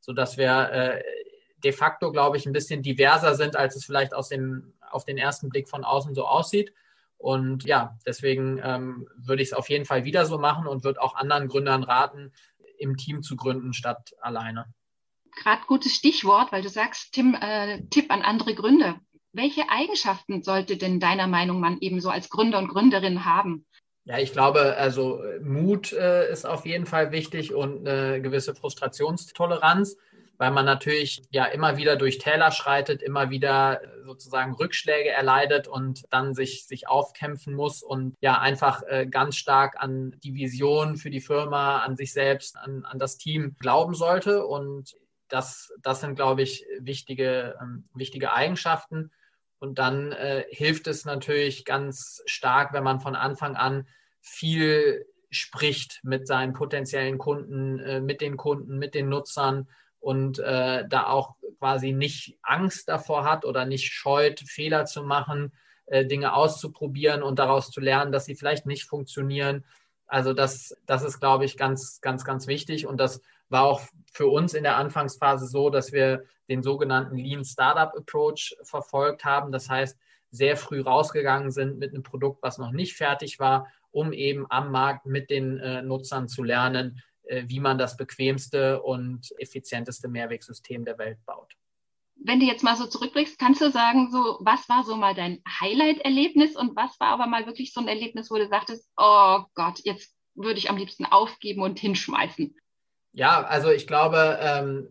sodass 0.00 0.36
wir 0.36 0.70
äh, 0.70 1.02
de 1.64 1.72
facto, 1.72 2.12
glaube 2.12 2.36
ich, 2.36 2.46
ein 2.46 2.52
bisschen 2.52 2.82
diverser 2.82 3.34
sind, 3.34 3.56
als 3.56 3.76
es 3.76 3.84
vielleicht 3.84 4.14
aus 4.14 4.28
dem, 4.28 4.74
auf 4.90 5.04
den 5.04 5.18
ersten 5.18 5.48
Blick 5.48 5.68
von 5.68 5.84
außen 5.84 6.14
so 6.14 6.26
aussieht. 6.26 6.72
Und 7.16 7.64
ja, 7.64 7.98
deswegen 8.06 8.60
ähm, 8.62 9.08
würde 9.16 9.42
ich 9.42 9.48
es 9.48 9.52
auf 9.52 9.68
jeden 9.68 9.84
Fall 9.84 10.04
wieder 10.04 10.24
so 10.24 10.38
machen 10.38 10.66
und 10.66 10.84
würde 10.84 11.02
auch 11.02 11.16
anderen 11.16 11.48
Gründern 11.48 11.82
raten, 11.82 12.32
im 12.78 12.96
Team 12.96 13.22
zu 13.22 13.34
gründen 13.34 13.72
statt 13.72 14.14
alleine. 14.20 14.66
Gerade 15.42 15.62
gutes 15.66 15.94
Stichwort, 15.94 16.52
weil 16.52 16.62
du 16.62 16.68
sagst, 16.68 17.12
Tim, 17.12 17.34
äh, 17.34 17.82
Tipp 17.90 18.10
an 18.10 18.22
andere 18.22 18.54
Gründer. 18.54 19.00
welche 19.32 19.68
Eigenschaften 19.68 20.42
sollte 20.42 20.76
denn 20.76 21.00
deiner 21.00 21.26
Meinung 21.28 21.60
man 21.60 21.78
eben 21.80 22.00
so 22.00 22.08
als 22.08 22.28
Gründer 22.28 22.58
und 22.58 22.68
Gründerin 22.68 23.24
haben? 23.24 23.66
Ja, 24.04 24.18
ich 24.18 24.32
glaube, 24.32 24.76
also 24.76 25.22
Mut 25.42 25.92
äh, 25.92 26.32
ist 26.32 26.46
auf 26.46 26.64
jeden 26.64 26.86
Fall 26.86 27.12
wichtig 27.12 27.52
und 27.52 27.86
eine 27.86 28.22
gewisse 28.22 28.54
Frustrationstoleranz, 28.54 29.98
weil 30.38 30.52
man 30.52 30.64
natürlich 30.64 31.22
ja 31.30 31.44
immer 31.46 31.76
wieder 31.76 31.96
durch 31.96 32.18
Täler 32.18 32.52
schreitet, 32.52 33.02
immer 33.02 33.28
wieder 33.30 33.80
sozusagen 34.04 34.54
Rückschläge 34.54 35.10
erleidet 35.10 35.66
und 35.66 36.04
dann 36.10 36.32
sich, 36.32 36.64
sich 36.66 36.88
aufkämpfen 36.88 37.54
muss 37.54 37.82
und 37.82 38.14
ja 38.20 38.38
einfach 38.38 38.82
äh, 38.86 39.06
ganz 39.06 39.36
stark 39.36 39.82
an 39.82 40.16
die 40.22 40.34
Vision 40.34 40.96
für 40.96 41.10
die 41.10 41.20
Firma, 41.20 41.80
an 41.80 41.96
sich 41.96 42.12
selbst, 42.12 42.56
an, 42.56 42.84
an 42.84 43.00
das 43.00 43.18
Team 43.18 43.56
glauben 43.58 43.94
sollte. 43.94 44.46
Und 44.46 44.96
das, 45.28 45.72
das 45.82 46.00
sind, 46.00 46.14
glaube 46.14 46.42
ich, 46.42 46.64
wichtige, 46.78 47.58
ähm, 47.60 47.84
wichtige 47.92 48.32
Eigenschaften. 48.32 49.10
Und 49.58 49.80
dann 49.80 50.12
äh, 50.12 50.44
hilft 50.50 50.86
es 50.86 51.04
natürlich 51.04 51.64
ganz 51.64 52.22
stark, 52.26 52.72
wenn 52.72 52.84
man 52.84 53.00
von 53.00 53.16
Anfang 53.16 53.56
an 53.56 53.88
viel 54.20 55.04
spricht 55.30 56.00
mit 56.04 56.28
seinen 56.28 56.52
potenziellen 56.52 57.18
Kunden, 57.18 57.80
äh, 57.80 58.00
mit 58.00 58.20
den 58.20 58.36
Kunden, 58.36 58.78
mit 58.78 58.94
den 58.94 59.08
Nutzern 59.08 59.68
und 60.00 60.38
äh, 60.38 60.86
da 60.88 61.06
auch 61.06 61.36
quasi 61.58 61.92
nicht 61.92 62.38
Angst 62.42 62.88
davor 62.88 63.24
hat 63.24 63.44
oder 63.44 63.64
nicht 63.64 63.92
scheut, 63.92 64.40
Fehler 64.40 64.84
zu 64.84 65.02
machen, 65.02 65.52
äh, 65.86 66.04
Dinge 66.04 66.34
auszuprobieren 66.34 67.22
und 67.22 67.38
daraus 67.38 67.70
zu 67.70 67.80
lernen, 67.80 68.12
dass 68.12 68.24
sie 68.24 68.34
vielleicht 68.34 68.66
nicht 68.66 68.84
funktionieren. 68.84 69.64
Also 70.06 70.32
das, 70.32 70.76
das 70.86 71.02
ist, 71.02 71.20
glaube 71.20 71.44
ich, 71.44 71.56
ganz, 71.56 72.00
ganz, 72.00 72.24
ganz 72.24 72.46
wichtig. 72.46 72.86
Und 72.86 72.98
das 72.98 73.20
war 73.48 73.64
auch 73.64 73.80
für 74.12 74.26
uns 74.26 74.54
in 74.54 74.62
der 74.62 74.76
Anfangsphase 74.76 75.46
so, 75.46 75.70
dass 75.70 75.92
wir 75.92 76.24
den 76.48 76.62
sogenannten 76.62 77.16
Lean 77.16 77.44
Startup 77.44 77.94
Approach 77.96 78.56
verfolgt 78.62 79.24
haben. 79.24 79.52
Das 79.52 79.68
heißt, 79.68 79.98
sehr 80.30 80.56
früh 80.56 80.80
rausgegangen 80.80 81.50
sind 81.50 81.78
mit 81.78 81.92
einem 81.92 82.02
Produkt, 82.02 82.42
was 82.42 82.58
noch 82.58 82.72
nicht 82.72 82.96
fertig 82.96 83.38
war, 83.38 83.68
um 83.90 84.12
eben 84.12 84.46
am 84.50 84.70
Markt 84.70 85.06
mit 85.06 85.30
den 85.30 85.58
äh, 85.58 85.82
Nutzern 85.82 86.28
zu 86.28 86.42
lernen, 86.42 87.02
wie 87.46 87.60
man 87.60 87.78
das 87.78 87.96
bequemste 87.96 88.82
und 88.82 89.32
effizienteste 89.38 90.08
Mehrwegsystem 90.08 90.84
der 90.84 90.98
Welt 90.98 91.18
baut. 91.26 91.54
Wenn 92.16 92.40
du 92.40 92.46
jetzt 92.46 92.64
mal 92.64 92.76
so 92.76 92.86
zurückblickst, 92.86 93.38
kannst 93.38 93.60
du 93.60 93.70
sagen, 93.70 94.10
so, 94.10 94.38
was 94.40 94.68
war 94.68 94.82
so 94.84 94.96
mal 94.96 95.14
dein 95.14 95.40
Highlight-Erlebnis 95.60 96.56
und 96.56 96.74
was 96.74 96.98
war 96.98 97.08
aber 97.08 97.26
mal 97.26 97.46
wirklich 97.46 97.72
so 97.72 97.80
ein 97.80 97.88
Erlebnis, 97.88 98.30
wo 98.30 98.36
du 98.36 98.48
sagtest, 98.48 98.88
oh 98.96 99.42
Gott, 99.54 99.80
jetzt 99.84 100.14
würde 100.34 100.58
ich 100.58 100.68
am 100.68 100.76
liebsten 100.76 101.04
aufgeben 101.06 101.62
und 101.62 101.78
hinschmeißen? 101.78 102.56
Ja, 103.12 103.42
also 103.42 103.70
ich 103.70 103.86
glaube, 103.86 104.38
ähm, 104.40 104.88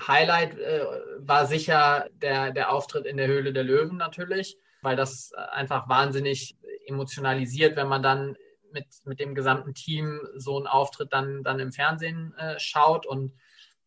Highlight 0.00 0.58
äh, 0.58 0.84
war 1.18 1.46
sicher 1.46 2.08
der, 2.12 2.50
der 2.52 2.72
Auftritt 2.72 3.06
in 3.06 3.16
der 3.16 3.26
Höhle 3.26 3.52
der 3.52 3.64
Löwen 3.64 3.96
natürlich, 3.96 4.56
weil 4.82 4.96
das 4.96 5.32
einfach 5.32 5.88
wahnsinnig 5.88 6.56
emotionalisiert, 6.86 7.76
wenn 7.76 7.88
man 7.88 8.02
dann 8.02 8.36
mit, 8.74 8.86
mit 9.04 9.18
dem 9.20 9.34
gesamten 9.34 9.72
Team 9.72 10.20
so 10.36 10.58
einen 10.58 10.66
Auftritt 10.66 11.12
dann, 11.12 11.42
dann 11.42 11.60
im 11.60 11.72
Fernsehen 11.72 12.34
äh, 12.36 12.58
schaut 12.58 13.06
und 13.06 13.32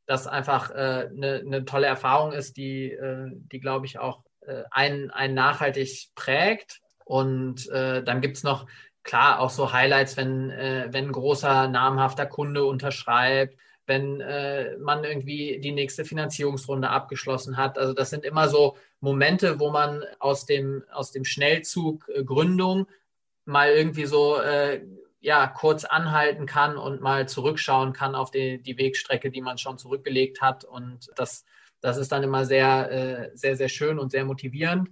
das 0.08 0.26
einfach 0.26 0.72
äh, 0.72 1.10
eine, 1.14 1.44
eine 1.46 1.66
tolle 1.66 1.86
Erfahrung 1.86 2.32
ist, 2.32 2.58
die, 2.58 2.92
äh, 2.92 3.30
die 3.34 3.60
glaube 3.60 3.86
ich, 3.86 4.00
auch 4.00 4.24
äh, 4.42 4.64
einen, 4.72 5.12
einen 5.12 5.36
nachhaltig 5.36 6.10
prägt. 6.16 6.80
Und 7.06 7.70
äh, 7.70 8.04
dann 8.04 8.22
gibt 8.22 8.38
es 8.38 8.44
noch, 8.44 8.66
klar, 9.04 9.40
auch 9.40 9.50
so 9.50 9.74
Highlights, 9.74 10.18
wenn, 10.18 10.50
äh, 10.50 10.88
wenn 10.92 11.06
ein 11.06 11.12
großer, 11.12 11.68
namhafter 11.68 12.26
Kunde 12.26 12.66
unterschreibt, 12.66 13.58
wenn 13.86 14.20
äh, 14.22 14.78
man 14.78 15.04
irgendwie 15.04 15.60
die 15.62 15.72
nächste 15.72 16.04
Finanzierungsrunde 16.04 16.90
abgeschlossen 16.90 17.58
hat. 17.58 17.78
Also 17.78 17.94
das 17.94 18.10
sind 18.10 18.26
immer 18.26 18.50
so 18.50 18.76
Momente, 19.00 19.60
wo 19.60 19.70
man 19.72 20.04
aus 20.20 20.46
dem, 20.46 20.84
aus 20.92 21.12
dem 21.12 21.24
Schnellzug 21.24 22.10
Gründung 22.26 22.88
mal 23.48 23.70
irgendwie 23.70 24.06
so 24.06 24.40
äh, 24.40 24.86
ja, 25.20 25.48
kurz 25.48 25.84
anhalten 25.84 26.46
kann 26.46 26.78
und 26.78 27.02
mal 27.02 27.28
zurückschauen 27.28 27.94
kann 27.94 28.16
auf 28.16 28.32
die, 28.32 28.62
die 28.62 28.78
Wegstrecke, 28.78 29.32
die 29.32 29.42
man 29.42 29.58
schon 29.58 29.78
zurückgelegt 29.78 30.42
hat. 30.42 30.64
Und 30.64 31.10
das, 31.16 31.46
das 31.82 31.98
ist 31.98 32.12
dann 32.12 32.24
immer 32.24 32.46
sehr, 32.46 32.92
äh, 32.92 33.32
sehr, 33.36 33.56
sehr 33.56 33.70
schön 33.70 34.00
und 34.00 34.12
sehr 34.12 34.26
motivierend. 34.26 34.90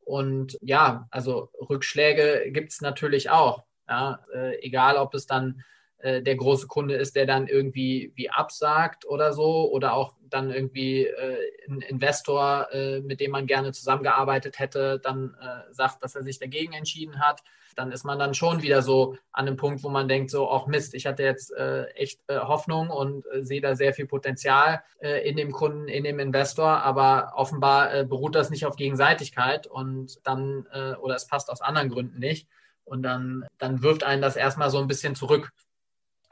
Und 0.00 0.58
ja, 0.60 1.06
also 1.10 1.50
Rückschläge 1.68 2.50
gibt 2.50 2.72
es 2.72 2.80
natürlich 2.80 3.30
auch. 3.30 3.64
Ja, 3.88 4.24
äh, 4.34 4.58
egal, 4.60 4.96
ob 4.96 5.14
es 5.14 5.26
dann 5.26 5.62
äh, 5.98 6.22
der 6.22 6.36
große 6.36 6.66
Kunde 6.66 6.94
ist, 6.96 7.16
der 7.16 7.26
dann 7.26 7.46
irgendwie 7.46 8.12
wie 8.14 8.30
absagt 8.30 9.06
oder 9.06 9.32
so, 9.32 9.70
oder 9.70 9.94
auch 9.94 10.14
dann 10.28 10.50
irgendwie 10.50 11.06
äh, 11.06 11.38
ein 11.68 11.80
Investor, 11.80 12.68
äh, 12.72 13.00
mit 13.00 13.20
dem 13.20 13.30
man 13.30 13.46
gerne 13.46 13.72
zusammengearbeitet 13.72 14.58
hätte, 14.58 15.00
dann 15.02 15.34
äh, 15.40 15.72
sagt, 15.72 16.02
dass 16.02 16.14
er 16.14 16.22
sich 16.22 16.38
dagegen 16.38 16.72
entschieden 16.72 17.20
hat 17.20 17.42
dann 17.78 17.92
ist 17.92 18.04
man 18.04 18.18
dann 18.18 18.34
schon 18.34 18.62
wieder 18.62 18.82
so 18.82 19.16
an 19.32 19.46
einem 19.46 19.56
Punkt, 19.56 19.82
wo 19.84 19.88
man 19.88 20.08
denkt, 20.08 20.30
so, 20.30 20.50
ach 20.50 20.66
Mist, 20.66 20.94
ich 20.94 21.06
hatte 21.06 21.22
jetzt 21.22 21.52
äh, 21.52 21.84
echt 21.90 22.20
äh, 22.26 22.38
Hoffnung 22.38 22.90
und 22.90 23.24
äh, 23.26 23.44
sehe 23.44 23.60
da 23.60 23.76
sehr 23.76 23.94
viel 23.94 24.06
Potenzial 24.06 24.82
äh, 24.98 25.28
in 25.28 25.36
dem 25.36 25.52
Kunden, 25.52 25.86
in 25.86 26.04
dem 26.04 26.18
Investor, 26.18 26.82
aber 26.82 27.32
offenbar 27.36 27.94
äh, 27.94 28.04
beruht 28.04 28.34
das 28.34 28.50
nicht 28.50 28.66
auf 28.66 28.76
Gegenseitigkeit 28.76 29.66
und 29.66 30.18
dann, 30.26 30.66
äh, 30.72 30.94
oder 30.94 31.14
es 31.14 31.26
passt 31.26 31.50
aus 31.50 31.60
anderen 31.60 31.88
Gründen 31.88 32.18
nicht. 32.18 32.48
Und 32.84 33.02
dann, 33.02 33.44
dann 33.58 33.82
wirft 33.82 34.02
einen 34.02 34.22
das 34.22 34.36
erstmal 34.36 34.70
so 34.70 34.78
ein 34.78 34.88
bisschen 34.88 35.14
zurück. 35.14 35.52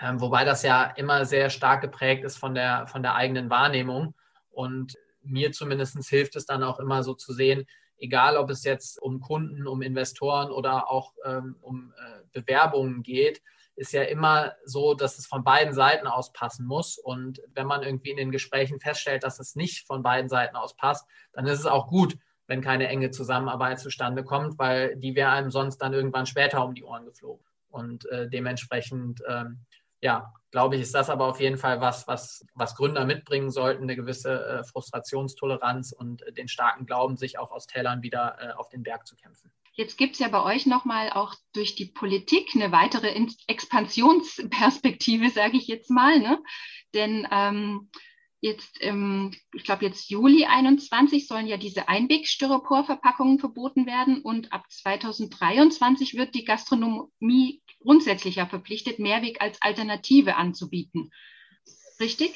Ähm, 0.01 0.21
wobei 0.21 0.45
das 0.45 0.63
ja 0.63 0.85
immer 0.97 1.25
sehr 1.25 1.51
stark 1.51 1.81
geprägt 1.81 2.25
ist 2.25 2.37
von 2.37 2.55
der, 2.55 2.87
von 2.87 3.03
der 3.03 3.15
eigenen 3.15 3.51
Wahrnehmung. 3.51 4.15
Und 4.51 4.97
mir 5.23 5.53
zumindest 5.53 5.99
hilft 6.09 6.37
es 6.37 6.47
dann 6.47 6.63
auch 6.63 6.79
immer 6.79 7.03
so 7.03 7.15
zu 7.15 7.33
sehen, 7.33 7.67
egal 7.99 8.37
ob 8.37 8.51
es 8.51 8.65
jetzt 8.65 9.01
um 9.01 9.21
Kunden, 9.21 9.67
um 9.67 9.83
Investoren 9.83 10.51
oder 10.51 10.91
auch 10.91 11.15
ähm, 11.25 11.57
um 11.61 11.93
äh, 11.97 12.41
Bewerbungen 12.41 13.03
geht, 13.03 13.41
ist 13.75 13.93
ja 13.93 14.03
immer 14.03 14.55
so, 14.65 14.95
dass 14.95 15.19
es 15.19 15.27
von 15.27 15.45
beiden 15.45 15.75
Seiten 15.75 16.07
aus 16.07 16.33
passen 16.33 16.67
muss. 16.67 16.99
Und 16.99 17.43
wenn 17.53 17.67
man 17.67 17.83
irgendwie 17.83 18.11
in 18.11 18.17
den 18.17 18.31
Gesprächen 18.31 18.81
feststellt, 18.81 19.23
dass 19.23 19.39
es 19.39 19.55
nicht 19.55 19.87
von 19.87 20.03
beiden 20.03 20.31
Seiten 20.31 20.57
aus 20.57 20.75
passt, 20.77 21.07
dann 21.33 21.47
ist 21.47 21.61
es 21.61 21.67
auch 21.67 21.87
gut, 21.89 22.17
wenn 22.47 22.63
keine 22.63 22.89
enge 22.89 23.11
Zusammenarbeit 23.11 23.79
zustande 23.79 24.25
kommt, 24.25 24.59
weil 24.59 24.97
die 24.97 25.15
wäre 25.15 25.31
einem 25.31 25.51
sonst 25.51 25.79
dann 25.79 25.93
irgendwann 25.93 26.27
später 26.27 26.65
um 26.65 26.75
die 26.75 26.85
Ohren 26.85 27.05
geflogen. 27.05 27.45
Und 27.69 28.07
äh, 28.07 28.31
dementsprechend 28.31 29.23
ähm, 29.29 29.61
ja, 30.01 30.33
glaube 30.51 30.77
ich, 30.77 30.83
ist 30.83 30.95
das 30.95 31.11
aber 31.11 31.27
auf 31.27 31.41
jeden 31.41 31.59
Fall 31.59 31.81
was, 31.81 32.07
was, 32.09 32.47
was 32.55 32.77
Gründer 32.77 33.05
mitbringen 33.05 33.51
sollten, 33.51 33.85
eine 33.85 33.97
gewisse 33.97 34.47
äh, 34.47 34.65
Frustrationstoleranz 34.65 35.93
und 35.93 36.23
äh, 36.23 36.33
den 36.33 36.49
starken 36.49 36.87
Glauben, 36.87 37.17
sich 37.17 37.39
auch 37.39 37.51
aus 37.51 37.67
Tälern 37.67 38.03
wieder 38.03 38.37
äh, 38.41 38.53
auf 38.53 38.69
den 38.69 38.83
Berg 38.83 39.07
zu 39.07 39.17
kämpfen. 39.17 39.51
Jetzt 39.73 39.99
gibt 39.99 40.15
es 40.15 40.21
ja 40.21 40.29
bei 40.29 40.43
euch 40.43 40.65
nochmal 40.65 41.11
auch 41.11 41.35
durch 41.53 41.75
die 41.75 41.85
Politik 41.85 42.49
eine 42.55 42.73
weitere 42.73 43.15
Expansionsperspektive, 43.47 45.29
sage 45.29 45.59
ich 45.59 45.67
jetzt 45.67 45.91
mal. 45.91 46.19
Ne? 46.19 46.43
Denn 46.95 47.29
ähm, 47.31 47.91
jetzt, 48.41 48.79
ähm, 48.81 49.35
ich 49.55 49.65
glaube 49.65 49.85
jetzt 49.85 50.11
Juli 50.11 50.45
21 50.45 51.27
sollen 51.27 51.47
ja 51.47 51.57
diese 51.57 51.89
Einwegstyroporverpackungen 51.89 53.39
verboten 53.39 53.87
werden 53.87 54.23
und 54.23 54.53
ab 54.53 54.65
2023 54.69 56.15
wird 56.15 56.35
die 56.35 56.45
Gastronomie 56.45 57.63
grundsätzlich 57.81 58.37
ja 58.37 58.47
verpflichtet, 58.47 58.99
Mehrweg 58.99 59.41
als 59.41 59.61
Alternative 59.63 60.37
anzubieten. 60.37 61.11
Richtig? 62.01 62.35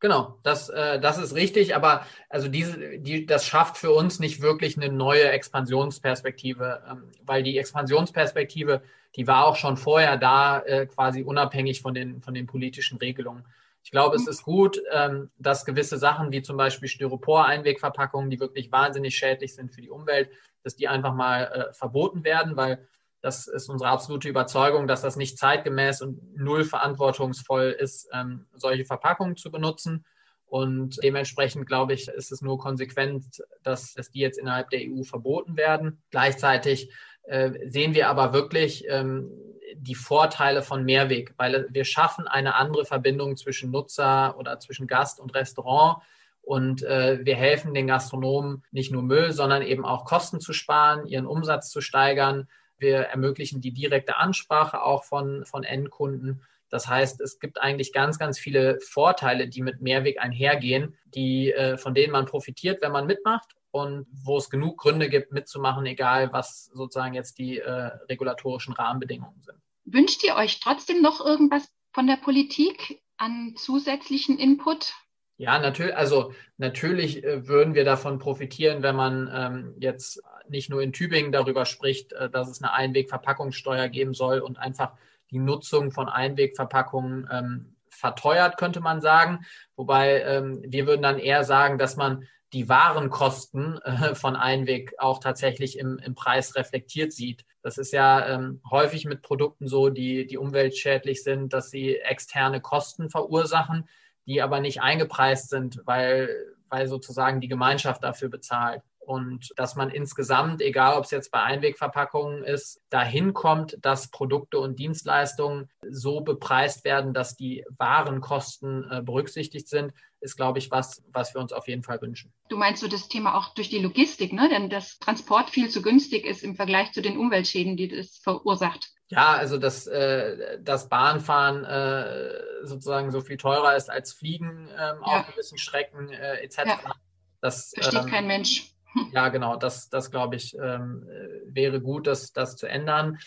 Genau, 0.00 0.38
das, 0.42 0.70
äh, 0.70 0.98
das 0.98 1.18
ist 1.18 1.34
richtig, 1.34 1.76
aber 1.76 2.06
also 2.30 2.48
diese, 2.48 2.98
die, 2.98 3.26
das 3.26 3.44
schafft 3.44 3.76
für 3.76 3.92
uns 3.92 4.18
nicht 4.18 4.40
wirklich 4.40 4.78
eine 4.78 4.90
neue 4.90 5.30
Expansionsperspektive, 5.30 6.82
ähm, 6.90 7.10
weil 7.22 7.42
die 7.42 7.58
Expansionsperspektive, 7.58 8.82
die 9.16 9.26
war 9.26 9.44
auch 9.44 9.56
schon 9.56 9.76
vorher 9.76 10.16
da, 10.16 10.60
äh, 10.60 10.86
quasi 10.86 11.22
unabhängig 11.22 11.82
von 11.82 11.92
den, 11.92 12.22
von 12.22 12.32
den 12.32 12.46
politischen 12.46 12.96
Regelungen. 12.96 13.44
Ich 13.82 13.90
glaube, 13.90 14.16
es 14.16 14.26
ist 14.26 14.42
gut, 14.42 14.80
ähm, 14.92 15.30
dass 15.38 15.64
gewisse 15.64 15.98
Sachen 15.98 16.32
wie 16.32 16.42
zum 16.42 16.56
Beispiel 16.56 16.88
Styropor-Einwegverpackungen, 16.88 18.30
die 18.30 18.40
wirklich 18.40 18.70
wahnsinnig 18.70 19.16
schädlich 19.16 19.54
sind 19.54 19.72
für 19.72 19.80
die 19.80 19.90
Umwelt, 19.90 20.30
dass 20.62 20.76
die 20.76 20.88
einfach 20.88 21.14
mal 21.14 21.44
äh, 21.44 21.72
verboten 21.72 22.24
werden, 22.24 22.56
weil 22.56 22.86
das 23.22 23.46
ist 23.46 23.68
unsere 23.68 23.90
absolute 23.90 24.28
Überzeugung, 24.28 24.86
dass 24.86 25.02
das 25.02 25.16
nicht 25.16 25.38
zeitgemäß 25.38 26.00
und 26.02 26.36
null 26.36 26.64
verantwortungsvoll 26.64 27.76
ist, 27.78 28.08
ähm, 28.12 28.46
solche 28.54 28.84
Verpackungen 28.84 29.36
zu 29.36 29.50
benutzen. 29.50 30.04
Und 30.46 30.98
dementsprechend, 31.02 31.66
glaube 31.66 31.92
ich, 31.92 32.08
ist 32.08 32.32
es 32.32 32.42
nur 32.42 32.58
konsequent, 32.58 33.42
dass, 33.62 33.94
dass 33.94 34.10
die 34.10 34.18
jetzt 34.18 34.38
innerhalb 34.38 34.70
der 34.70 34.80
EU 34.80 35.04
verboten 35.04 35.56
werden. 35.56 36.02
Gleichzeitig 36.10 36.92
äh, 37.24 37.50
sehen 37.68 37.94
wir 37.94 38.08
aber 38.08 38.32
wirklich 38.32 38.84
ähm, 38.88 39.30
die 39.76 39.94
Vorteile 39.94 40.62
von 40.62 40.84
Mehrweg, 40.84 41.34
weil 41.36 41.66
wir 41.70 41.84
schaffen 41.84 42.26
eine 42.26 42.54
andere 42.54 42.84
Verbindung 42.84 43.36
zwischen 43.36 43.70
Nutzer 43.70 44.36
oder 44.38 44.58
zwischen 44.58 44.86
Gast 44.86 45.20
und 45.20 45.34
Restaurant. 45.34 46.02
Und 46.42 46.82
äh, 46.82 47.20
wir 47.22 47.36
helfen 47.36 47.74
den 47.74 47.86
Gastronomen 47.86 48.64
nicht 48.72 48.90
nur 48.90 49.02
Müll, 49.02 49.32
sondern 49.32 49.62
eben 49.62 49.84
auch 49.84 50.04
Kosten 50.04 50.40
zu 50.40 50.52
sparen, 50.52 51.06
ihren 51.06 51.26
Umsatz 51.26 51.70
zu 51.70 51.80
steigern 51.80 52.48
wir 52.80 53.00
ermöglichen 53.00 53.60
die 53.60 53.72
direkte 53.72 54.16
Ansprache 54.16 54.82
auch 54.82 55.04
von, 55.04 55.44
von 55.44 55.62
Endkunden. 55.64 56.42
Das 56.70 56.88
heißt, 56.88 57.20
es 57.20 57.38
gibt 57.38 57.60
eigentlich 57.60 57.92
ganz, 57.92 58.18
ganz 58.18 58.38
viele 58.38 58.80
Vorteile, 58.80 59.48
die 59.48 59.62
mit 59.62 59.80
Mehrweg 59.80 60.20
einhergehen, 60.20 60.96
die, 61.14 61.52
äh, 61.52 61.76
von 61.76 61.94
denen 61.94 62.12
man 62.12 62.26
profitiert, 62.26 62.80
wenn 62.82 62.92
man 62.92 63.06
mitmacht 63.06 63.54
und 63.70 64.06
wo 64.24 64.36
es 64.36 64.50
genug 64.50 64.78
Gründe 64.78 65.08
gibt, 65.08 65.32
mitzumachen, 65.32 65.86
egal 65.86 66.32
was 66.32 66.70
sozusagen 66.74 67.14
jetzt 67.14 67.38
die 67.38 67.58
äh, 67.58 67.90
regulatorischen 68.08 68.74
Rahmenbedingungen 68.74 69.42
sind. 69.42 69.58
Wünscht 69.84 70.22
ihr 70.24 70.36
euch 70.36 70.60
trotzdem 70.60 71.02
noch 71.02 71.24
irgendwas 71.24 71.68
von 71.92 72.06
der 72.06 72.16
Politik 72.16 73.02
an 73.16 73.54
zusätzlichen 73.56 74.38
Input? 74.38 74.92
Ja, 75.36 75.58
natürlich, 75.58 75.96
also 75.96 76.34
natürlich 76.58 77.24
äh, 77.24 77.48
würden 77.48 77.74
wir 77.74 77.84
davon 77.84 78.18
profitieren, 78.18 78.82
wenn 78.82 78.94
man 78.94 79.30
ähm, 79.32 79.74
jetzt 79.78 80.22
nicht 80.48 80.68
nur 80.68 80.82
in 80.82 80.92
Tübingen 80.92 81.32
darüber 81.32 81.64
spricht, 81.64 82.12
äh, 82.12 82.28
dass 82.28 82.48
es 82.48 82.62
eine 82.62 82.72
Einwegverpackungssteuer 82.72 83.88
geben 83.88 84.12
soll 84.12 84.40
und 84.40 84.58
einfach 84.58 84.92
die 85.30 85.38
Nutzung 85.38 85.92
von 85.92 86.08
Einwegverpackungen 86.08 87.28
ähm, 87.32 87.76
verteuert, 87.88 88.58
könnte 88.58 88.80
man 88.80 89.00
sagen. 89.00 89.46
Wobei 89.76 90.22
ähm, 90.22 90.62
wir 90.66 90.86
würden 90.86 91.02
dann 91.02 91.18
eher 91.18 91.44
sagen, 91.44 91.78
dass 91.78 91.96
man 91.96 92.26
die 92.52 92.68
Warenkosten 92.68 93.78
äh, 93.82 94.14
von 94.14 94.36
Einweg 94.36 94.94
auch 94.98 95.18
tatsächlich 95.18 95.78
im, 95.78 95.98
im 95.98 96.14
Preis 96.14 96.56
reflektiert 96.56 97.12
sieht. 97.12 97.44
Das 97.62 97.78
ist 97.78 97.92
ja 97.92 98.26
ähm, 98.26 98.60
häufig 98.70 99.04
mit 99.04 99.22
Produkten 99.22 99.68
so, 99.68 99.88
die, 99.88 100.26
die 100.26 100.38
umweltschädlich 100.38 101.22
sind, 101.22 101.52
dass 101.52 101.70
sie 101.70 101.96
externe 101.96 102.60
Kosten 102.60 103.10
verursachen 103.10 103.88
die 104.26 104.42
aber 104.42 104.60
nicht 104.60 104.80
eingepreist 104.80 105.50
sind, 105.50 105.80
weil, 105.86 106.28
weil 106.68 106.86
sozusagen 106.86 107.40
die 107.40 107.48
Gemeinschaft 107.48 108.04
dafür 108.04 108.28
bezahlt. 108.28 108.82
Und 109.00 109.52
dass 109.56 109.74
man 109.74 109.90
insgesamt, 109.90 110.62
egal 110.62 110.96
ob 110.96 111.04
es 111.04 111.10
jetzt 111.10 111.32
bei 111.32 111.42
Einwegverpackungen 111.42 112.44
ist, 112.44 112.80
dahin 112.90 113.34
kommt, 113.34 113.76
dass 113.82 114.10
Produkte 114.12 114.60
und 114.60 114.78
Dienstleistungen 114.78 115.68
so 115.88 116.20
bepreist 116.20 116.84
werden, 116.84 117.12
dass 117.12 117.34
die 117.34 117.64
Warenkosten 117.76 118.88
äh, 118.88 119.02
berücksichtigt 119.02 119.68
sind, 119.68 119.92
ist, 120.20 120.36
glaube 120.36 120.58
ich, 120.58 120.70
was, 120.70 121.02
was 121.12 121.34
wir 121.34 121.40
uns 121.40 121.52
auf 121.52 121.68
jeden 121.68 121.82
Fall 121.82 122.00
wünschen. 122.00 122.32
Du 122.48 122.56
meinst 122.56 122.80
so 122.80 122.88
das 122.88 123.08
Thema 123.08 123.36
auch 123.36 123.54
durch 123.54 123.70
die 123.70 123.78
Logistik, 123.78 124.32
ne? 124.32 124.48
denn 124.48 124.70
das 124.70 124.98
Transport 124.98 125.50
viel 125.50 125.68
zu 125.68 125.82
günstig 125.82 126.24
ist 126.24 126.42
im 126.42 126.56
Vergleich 126.56 126.92
zu 126.92 127.02
den 127.02 127.16
Umweltschäden, 127.16 127.76
die 127.76 127.88
das 127.88 128.18
verursacht. 128.22 128.90
Ja, 129.08 129.32
also 129.32 129.58
dass 129.58 129.86
äh, 129.88 130.58
das 130.62 130.88
Bahnfahren 130.88 131.64
äh, 131.64 132.64
sozusagen 132.64 133.10
so 133.10 133.20
viel 133.20 133.38
teurer 133.38 133.74
ist 133.74 133.90
als 133.90 134.12
Fliegen 134.12 134.68
ähm, 134.68 134.98
ja. 135.04 135.20
auf 135.20 135.26
gewissen 135.26 135.58
Strecken 135.58 136.10
äh, 136.10 136.36
etc. 136.42 136.58
Ja. 136.66 136.94
Das 137.40 137.72
versteht 137.74 138.02
ähm, 138.02 138.06
kein 138.06 138.26
Mensch. 138.26 138.72
Ja, 139.12 139.28
genau, 139.28 139.56
das, 139.56 139.88
das 139.88 140.10
glaube 140.10 140.36
ich, 140.36 140.56
ähm, 140.56 141.06
wäre 141.46 141.80
gut, 141.80 142.06
das, 142.06 142.32
das 142.32 142.56
zu 142.56 142.66
ändern. 142.66 143.18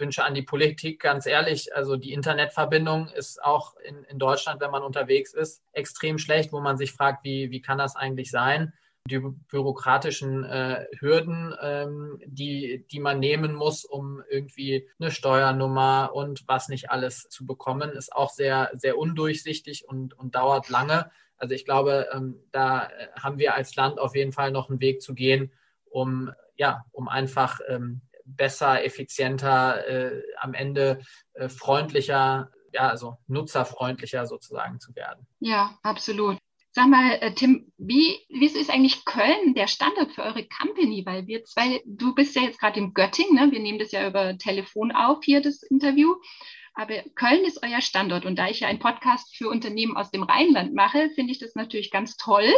Wünsche 0.00 0.24
an 0.24 0.34
die 0.34 0.42
Politik, 0.42 1.00
ganz 1.00 1.26
ehrlich, 1.26 1.74
also 1.74 1.96
die 1.96 2.12
Internetverbindung 2.12 3.08
ist 3.08 3.42
auch 3.42 3.76
in, 3.76 4.02
in 4.04 4.18
Deutschland, 4.18 4.60
wenn 4.60 4.70
man 4.70 4.82
unterwegs 4.82 5.32
ist, 5.34 5.62
extrem 5.72 6.18
schlecht, 6.18 6.52
wo 6.52 6.60
man 6.60 6.76
sich 6.76 6.92
fragt, 6.92 7.24
wie, 7.24 7.50
wie 7.50 7.60
kann 7.60 7.78
das 7.78 7.96
eigentlich 7.96 8.30
sein? 8.30 8.72
die 9.08 9.18
bürokratischen 9.18 10.44
äh, 10.44 10.86
Hürden, 10.98 11.54
ähm, 11.60 12.20
die, 12.26 12.86
die 12.90 13.00
man 13.00 13.18
nehmen 13.18 13.54
muss, 13.54 13.84
um 13.84 14.22
irgendwie 14.28 14.88
eine 14.98 15.10
Steuernummer 15.10 16.10
und 16.14 16.44
was 16.46 16.68
nicht 16.68 16.90
alles 16.90 17.28
zu 17.28 17.46
bekommen, 17.46 17.90
ist 17.90 18.14
auch 18.14 18.30
sehr, 18.30 18.70
sehr 18.74 18.98
undurchsichtig 18.98 19.88
und, 19.88 20.16
und 20.18 20.34
dauert 20.34 20.68
lange. 20.68 21.10
Also 21.38 21.54
ich 21.54 21.64
glaube, 21.64 22.08
ähm, 22.12 22.36
da 22.52 22.84
äh, 22.84 23.08
haben 23.20 23.38
wir 23.38 23.54
als 23.54 23.74
Land 23.74 23.98
auf 23.98 24.14
jeden 24.14 24.32
Fall 24.32 24.50
noch 24.50 24.68
einen 24.68 24.80
Weg 24.80 25.00
zu 25.02 25.14
gehen, 25.14 25.50
um, 25.90 26.30
ja, 26.56 26.84
um 26.92 27.08
einfach 27.08 27.60
ähm, 27.68 28.02
besser, 28.36 28.84
effizienter, 28.84 29.86
äh, 29.86 30.22
am 30.38 30.54
Ende 30.54 31.00
äh, 31.34 31.48
freundlicher, 31.48 32.50
ja, 32.72 32.88
also 32.88 33.16
nutzerfreundlicher 33.26 34.26
sozusagen 34.26 34.80
zu 34.80 34.94
werden. 34.94 35.26
Ja, 35.40 35.78
absolut. 35.82 36.38
Sag 36.72 36.88
mal, 36.88 37.14
äh, 37.20 37.34
Tim, 37.34 37.72
wie, 37.78 38.16
wieso 38.28 38.58
ist 38.58 38.70
eigentlich 38.70 39.04
Köln 39.04 39.54
der 39.54 39.66
Standort 39.66 40.12
für 40.12 40.22
eure 40.22 40.46
Company? 40.46 41.02
Weil 41.04 41.26
wir 41.26 41.44
zwei, 41.44 41.82
du 41.84 42.14
bist 42.14 42.36
ja 42.36 42.42
jetzt 42.42 42.60
gerade 42.60 42.78
in 42.78 42.94
Göttingen, 42.94 43.34
ne? 43.34 43.50
wir 43.50 43.58
nehmen 43.58 43.80
das 43.80 43.90
ja 43.90 44.06
über 44.06 44.38
Telefon 44.38 44.92
auf 44.92 45.18
hier, 45.24 45.40
das 45.40 45.64
Interview. 45.64 46.14
Aber 46.74 47.02
Köln 47.16 47.44
ist 47.44 47.64
euer 47.64 47.80
Standort 47.80 48.24
und 48.24 48.38
da 48.38 48.48
ich 48.48 48.60
ja 48.60 48.68
einen 48.68 48.78
Podcast 48.78 49.36
für 49.36 49.48
Unternehmen 49.48 49.96
aus 49.96 50.12
dem 50.12 50.22
Rheinland 50.22 50.72
mache, 50.72 51.10
finde 51.16 51.32
ich 51.32 51.40
das 51.40 51.56
natürlich 51.56 51.90
ganz 51.90 52.16
toll. 52.16 52.48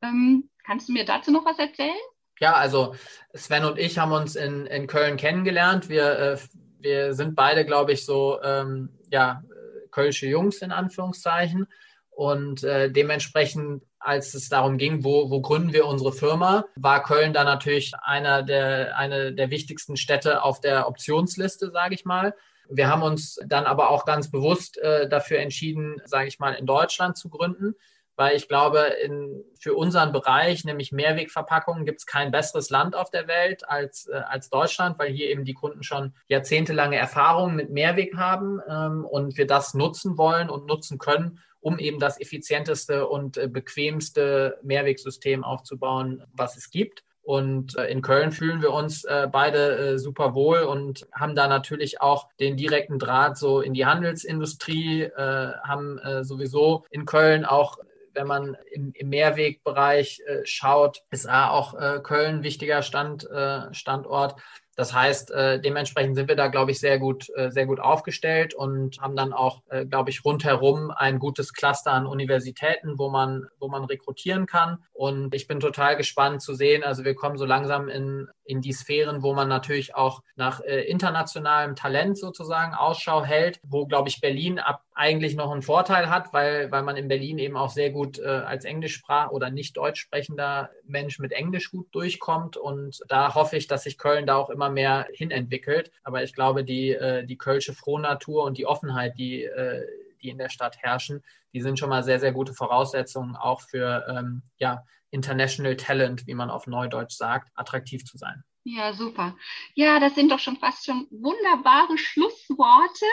Ähm, 0.00 0.48
kannst 0.64 0.88
du 0.88 0.92
mir 0.92 1.04
dazu 1.04 1.32
noch 1.32 1.44
was 1.44 1.58
erzählen? 1.58 1.96
Ja, 2.40 2.54
also 2.54 2.94
Sven 3.34 3.64
und 3.64 3.78
ich 3.78 3.98
haben 3.98 4.12
uns 4.12 4.36
in, 4.36 4.66
in 4.66 4.86
Köln 4.86 5.16
kennengelernt. 5.16 5.88
Wir, 5.88 6.18
äh, 6.18 6.38
wir 6.80 7.14
sind 7.14 7.34
beide, 7.34 7.64
glaube 7.64 7.92
ich, 7.92 8.04
so 8.04 8.40
ähm, 8.42 8.90
ja, 9.10 9.42
kölsche 9.90 10.26
Jungs 10.26 10.58
in 10.58 10.72
Anführungszeichen. 10.72 11.66
Und 12.10 12.64
äh, 12.64 12.90
dementsprechend, 12.90 13.82
als 13.98 14.34
es 14.34 14.48
darum 14.48 14.78
ging, 14.78 15.04
wo, 15.04 15.30
wo 15.30 15.40
gründen 15.42 15.72
wir 15.72 15.86
unsere 15.86 16.12
Firma, 16.12 16.64
war 16.76 17.02
Köln 17.02 17.32
da 17.32 17.44
natürlich 17.44 17.92
einer 18.02 18.42
der, 18.42 18.96
eine 18.96 19.34
der 19.34 19.50
wichtigsten 19.50 19.96
Städte 19.96 20.42
auf 20.42 20.60
der 20.60 20.88
Optionsliste, 20.88 21.70
sage 21.70 21.94
ich 21.94 22.04
mal. 22.04 22.34
Wir 22.68 22.88
haben 22.88 23.02
uns 23.02 23.38
dann 23.46 23.64
aber 23.64 23.90
auch 23.90 24.04
ganz 24.04 24.30
bewusst 24.30 24.78
äh, 24.78 25.08
dafür 25.08 25.38
entschieden, 25.40 26.00
sage 26.04 26.28
ich 26.28 26.38
mal, 26.38 26.54
in 26.54 26.66
Deutschland 26.66 27.16
zu 27.16 27.28
gründen, 27.28 27.74
weil 28.16 28.34
ich 28.34 28.48
glaube, 28.48 28.78
in, 29.04 29.44
für 29.60 29.74
unseren 29.74 30.12
Bereich, 30.12 30.64
nämlich 30.64 30.90
Mehrwegverpackungen, 30.90 31.84
gibt 31.84 32.00
es 32.00 32.06
kein 32.06 32.30
besseres 32.30 32.70
Land 32.70 32.96
auf 32.96 33.10
der 33.10 33.28
Welt 33.28 33.68
als, 33.68 34.08
äh, 34.08 34.16
als 34.16 34.48
Deutschland, 34.48 34.98
weil 34.98 35.12
hier 35.12 35.28
eben 35.28 35.44
die 35.44 35.54
Kunden 35.54 35.82
schon 35.82 36.14
jahrzehntelange 36.28 36.96
Erfahrungen 36.96 37.56
mit 37.56 37.70
Mehrweg 37.70 38.16
haben 38.16 38.60
ähm, 38.68 39.04
und 39.04 39.36
wir 39.36 39.46
das 39.46 39.74
nutzen 39.74 40.16
wollen 40.16 40.48
und 40.48 40.66
nutzen 40.66 40.98
können, 40.98 41.40
um 41.60 41.78
eben 41.78 41.98
das 41.98 42.20
effizienteste 42.20 43.06
und 43.06 43.36
äh, 43.36 43.48
bequemste 43.48 44.58
Mehrwegsystem 44.62 45.44
aufzubauen, 45.44 46.24
was 46.32 46.56
es 46.56 46.70
gibt. 46.70 47.02
Und 47.22 47.76
äh, 47.76 47.88
in 47.88 48.02
Köln 48.02 48.32
fühlen 48.32 48.62
wir 48.62 48.72
uns 48.72 49.04
äh, 49.04 49.28
beide 49.30 49.98
super 49.98 50.34
wohl 50.34 50.60
und 50.60 51.06
haben 51.12 51.34
da 51.34 51.48
natürlich 51.48 52.00
auch 52.00 52.28
den 52.38 52.56
direkten 52.56 52.98
Draht 52.98 53.36
so 53.36 53.60
in 53.60 53.74
die 53.74 53.84
Handelsindustrie, 53.84 55.10
haben 55.16 55.98
sowieso 56.22 56.84
in 56.90 57.04
Köln 57.04 57.44
auch 57.44 57.78
wenn 58.16 58.26
man 58.26 58.56
im, 58.72 58.92
im 58.94 59.08
Mehrwegbereich 59.08 60.22
schaut, 60.44 61.02
ist 61.10 61.28
auch 61.28 62.02
Köln 62.02 62.36
ein 62.38 62.42
wichtiger 62.42 62.82
Stand, 62.82 63.28
Standort. 63.72 64.36
Das 64.76 64.92
heißt, 64.92 65.30
äh, 65.30 65.58
dementsprechend 65.58 66.16
sind 66.16 66.28
wir 66.28 66.36
da, 66.36 66.48
glaube 66.48 66.70
ich, 66.70 66.78
sehr 66.78 66.98
gut, 66.98 67.30
äh, 67.34 67.50
sehr 67.50 67.64
gut 67.64 67.80
aufgestellt 67.80 68.52
und 68.54 69.00
haben 69.00 69.16
dann 69.16 69.32
auch, 69.32 69.62
äh, 69.70 69.86
glaube 69.86 70.10
ich, 70.10 70.22
rundherum 70.22 70.90
ein 70.90 71.18
gutes 71.18 71.54
Cluster 71.54 71.92
an 71.92 72.06
Universitäten, 72.06 72.98
wo 72.98 73.08
man, 73.08 73.46
wo 73.58 73.68
man 73.68 73.84
rekrutieren 73.84 74.44
kann. 74.44 74.84
Und 74.92 75.34
ich 75.34 75.48
bin 75.48 75.60
total 75.60 75.96
gespannt 75.96 76.42
zu 76.42 76.54
sehen. 76.54 76.84
Also 76.84 77.04
wir 77.04 77.14
kommen 77.14 77.38
so 77.38 77.46
langsam 77.46 77.88
in, 77.88 78.28
in 78.44 78.60
die 78.60 78.74
Sphären, 78.74 79.22
wo 79.22 79.32
man 79.32 79.48
natürlich 79.48 79.94
auch 79.94 80.22
nach 80.36 80.60
äh, 80.60 80.82
internationalem 80.82 81.74
Talent 81.74 82.18
sozusagen 82.18 82.74
Ausschau 82.74 83.24
hält, 83.24 83.60
wo, 83.62 83.86
glaube 83.86 84.10
ich, 84.10 84.20
Berlin 84.20 84.58
ab 84.58 84.82
eigentlich 84.96 85.36
noch 85.36 85.52
einen 85.52 85.60
Vorteil 85.60 86.08
hat, 86.08 86.32
weil, 86.32 86.72
weil 86.72 86.82
man 86.82 86.96
in 86.96 87.06
Berlin 87.06 87.38
eben 87.38 87.56
auch 87.56 87.68
sehr 87.68 87.90
gut 87.90 88.18
äh, 88.18 88.24
als 88.24 88.64
Englischsprach 88.64 89.30
oder 89.30 89.50
nicht 89.50 89.76
deutsch 89.76 90.00
sprechender 90.00 90.70
Mensch 90.84 91.18
mit 91.18 91.32
Englisch 91.32 91.70
gut 91.70 91.94
durchkommt. 91.94 92.56
Und 92.56 93.02
da 93.08 93.34
hoffe 93.34 93.58
ich, 93.58 93.66
dass 93.66 93.82
sich 93.82 93.98
Köln 93.98 94.26
da 94.26 94.36
auch 94.36 94.48
immer 94.48 94.70
mehr 94.70 95.06
hinentwickelt. 95.12 95.92
Aber 96.02 96.22
ich 96.22 96.32
glaube, 96.32 96.64
die, 96.64 96.92
äh, 96.92 97.26
die 97.26 97.36
kölsche 97.36 97.74
Frohnatur 97.74 98.44
und 98.44 98.56
die 98.56 98.64
Offenheit, 98.64 99.18
die, 99.18 99.44
äh, 99.44 99.86
die 100.22 100.30
in 100.30 100.38
der 100.38 100.48
Stadt 100.48 100.78
herrschen, 100.78 101.22
die 101.52 101.60
sind 101.60 101.78
schon 101.78 101.90
mal 101.90 102.02
sehr, 102.02 102.18
sehr 102.18 102.32
gute 102.32 102.54
Voraussetzungen 102.54 103.36
auch 103.36 103.60
für 103.60 104.06
ähm, 104.08 104.42
ja, 104.56 104.82
International 105.10 105.76
Talent, 105.76 106.26
wie 106.26 106.34
man 106.34 106.48
auf 106.48 106.66
Neudeutsch 106.66 107.16
sagt, 107.16 107.50
attraktiv 107.54 108.06
zu 108.06 108.16
sein. 108.16 108.44
Ja, 108.68 108.92
super. 108.92 109.36
Ja, 109.74 110.00
das 110.00 110.16
sind 110.16 110.32
doch 110.32 110.40
schon 110.40 110.56
fast 110.56 110.84
schon 110.84 111.06
wunderbare 111.10 111.96
Schlussworte. 111.96 113.06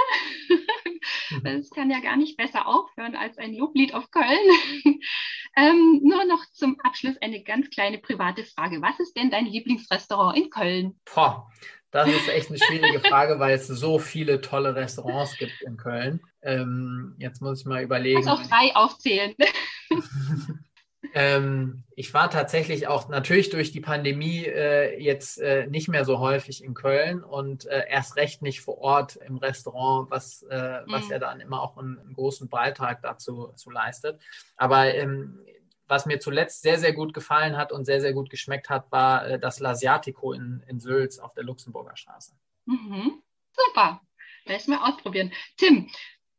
Es 1.43 1.69
kann 1.69 1.91
ja 1.91 1.99
gar 1.99 2.15
nicht 2.15 2.37
besser 2.37 2.65
aufhören 2.65 3.15
als 3.15 3.37
ein 3.37 3.53
Loblied 3.53 3.93
auf 3.93 4.09
Köln. 4.09 4.25
ähm, 5.57 5.99
nur 6.01 6.23
noch 6.23 6.45
zum 6.53 6.79
Abschluss 6.79 7.17
eine 7.21 7.43
ganz 7.43 7.69
kleine 7.69 7.97
private 7.97 8.45
Frage. 8.45 8.81
Was 8.81 8.99
ist 9.01 9.15
denn 9.17 9.29
dein 9.29 9.45
Lieblingsrestaurant 9.45 10.37
in 10.37 10.49
Köln? 10.49 10.99
Boah, 11.13 11.51
das 11.91 12.07
ist 12.07 12.29
echt 12.29 12.49
eine 12.49 12.57
schwierige 12.57 13.01
Frage, 13.01 13.37
weil 13.37 13.53
es 13.55 13.67
so 13.67 13.99
viele 13.99 14.39
tolle 14.39 14.75
Restaurants 14.75 15.37
gibt 15.37 15.61
in 15.61 15.75
Köln. 15.75 16.21
Ähm, 16.41 17.15
jetzt 17.19 17.41
muss 17.41 17.59
ich 17.59 17.65
mal 17.65 17.83
überlegen. 17.83 18.23
Kannst 18.23 18.29
auch 18.29 18.49
drei 18.49 18.73
aufzählen. 18.75 19.35
Ähm, 21.15 21.83
ich 21.95 22.13
war 22.15 22.31
tatsächlich 22.31 22.87
auch 22.87 23.07
natürlich 23.07 23.51
durch 23.51 23.71
die 23.71 23.81
Pandemie 23.81 24.45
äh, 24.45 24.99
jetzt 24.99 25.39
äh, 25.39 25.67
nicht 25.67 25.87
mehr 25.87 26.05
so 26.05 26.17
häufig 26.17 26.63
in 26.63 26.73
Köln 26.73 27.23
und 27.23 27.65
äh, 27.67 27.85
erst 27.87 28.15
recht 28.15 28.41
nicht 28.41 28.61
vor 28.61 28.79
Ort 28.79 29.17
im 29.17 29.37
Restaurant, 29.37 30.09
was, 30.09 30.41
äh, 30.43 30.81
was 30.87 31.05
mhm. 31.05 31.11
ja 31.11 31.19
dann 31.19 31.39
immer 31.39 31.61
auch 31.61 31.77
einen, 31.77 31.99
einen, 31.99 32.13
großen 32.13 32.49
Beitrag 32.49 33.03
dazu 33.03 33.51
zu 33.55 33.69
leistet. 33.69 34.19
Aber 34.57 34.91
ähm, 34.93 35.39
was 35.87 36.07
mir 36.07 36.19
zuletzt 36.19 36.63
sehr, 36.63 36.79
sehr 36.79 36.93
gut 36.93 37.13
gefallen 37.13 37.57
hat 37.57 37.71
und 37.71 37.85
sehr, 37.85 38.01
sehr 38.01 38.13
gut 38.13 38.31
geschmeckt 38.31 38.71
hat, 38.71 38.91
war 38.91 39.27
äh, 39.27 39.39
das 39.39 39.59
Lasiatico 39.59 40.33
in, 40.33 40.63
in 40.67 40.79
Sülz 40.79 41.19
auf 41.19 41.35
der 41.35 41.43
Luxemburger 41.43 41.95
Straße. 41.95 42.33
Mhm. 42.65 43.21
Super. 43.51 44.01
Lass 44.45 44.67
mal 44.67 44.89
ausprobieren. 44.89 45.31
Tim, 45.57 45.91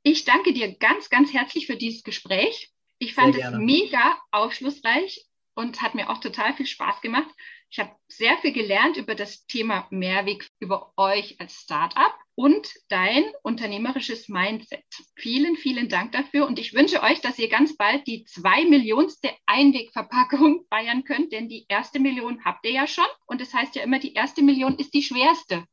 Ich 0.03 0.25
danke 0.25 0.53
dir 0.53 0.77
ganz, 0.77 1.09
ganz 1.09 1.33
herzlich 1.33 1.67
für 1.67 1.77
dieses 1.77 2.03
Gespräch. 2.03 2.74
Ich 3.05 3.15
fand 3.15 3.37
es 3.37 3.51
mega 3.51 4.17
aufschlussreich 4.31 5.27
und 5.55 5.83
hat 5.83 5.95
mir 5.95 6.09
auch 6.09 6.19
total 6.19 6.55
viel 6.55 6.67
Spaß 6.67 7.03
gemacht. 7.03 7.29
Ich 7.71 7.79
habe 7.79 7.91
sehr 8.09 8.39
viel 8.39 8.53
gelernt 8.53 8.97
über 8.97 9.15
das 9.15 9.47
Thema 9.47 9.87
Mehrweg, 9.91 10.49
über 10.59 10.93
euch 10.97 11.39
als 11.39 11.55
Startup 11.55 12.15
und 12.35 12.67
dein 12.89 13.25
unternehmerisches 13.43 14.29
Mindset. 14.29 14.85
Vielen, 15.17 15.57
vielen 15.57 15.91
Dank 15.91 16.13
dafür 16.13 16.47
und 16.47 16.59
ich 16.59 16.73
wünsche 16.73 17.03
euch, 17.03 17.21
dass 17.21 17.39
ihr 17.39 17.51
ganz 17.51 17.77
bald 17.77 18.07
die 18.07 18.25
zwei 18.25 18.65
Millionste 18.65 19.31
Einwegverpackung 19.45 20.65
feiern 20.71 21.05
könnt, 21.05 21.33
denn 21.33 21.49
die 21.49 21.67
erste 21.69 22.01
Million 22.01 22.43
habt 22.45 22.65
ihr 22.65 22.73
ja 22.73 22.87
schon 22.87 23.05
und 23.27 23.43
es 23.43 23.51
das 23.51 23.61
heißt 23.61 23.77
ja 23.77 23.83
immer, 23.83 23.99
die 23.99 24.15
erste 24.15 24.43
Million 24.43 24.79
ist 24.79 24.95
die 24.95 25.03
schwerste. 25.03 25.65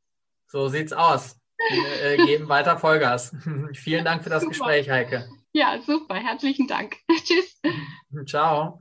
So 0.48 0.68
sieht's 0.68 0.92
aus. 0.92 1.38
Wir 1.70 2.04
äh, 2.04 2.18
geben 2.18 2.50
weiter 2.50 2.78
Vollgas. 2.78 3.34
Vielen 3.74 4.04
Dank 4.04 4.24
für 4.24 4.30
das 4.30 4.42
super. 4.42 4.50
Gespräch, 4.50 4.90
Heike. 4.90 5.30
Ja, 5.54 5.82
super. 5.82 6.16
Herzlichen 6.16 6.68
Dank. 6.68 6.98
Tschüss. 7.24 7.60
Ciao. 8.26 8.80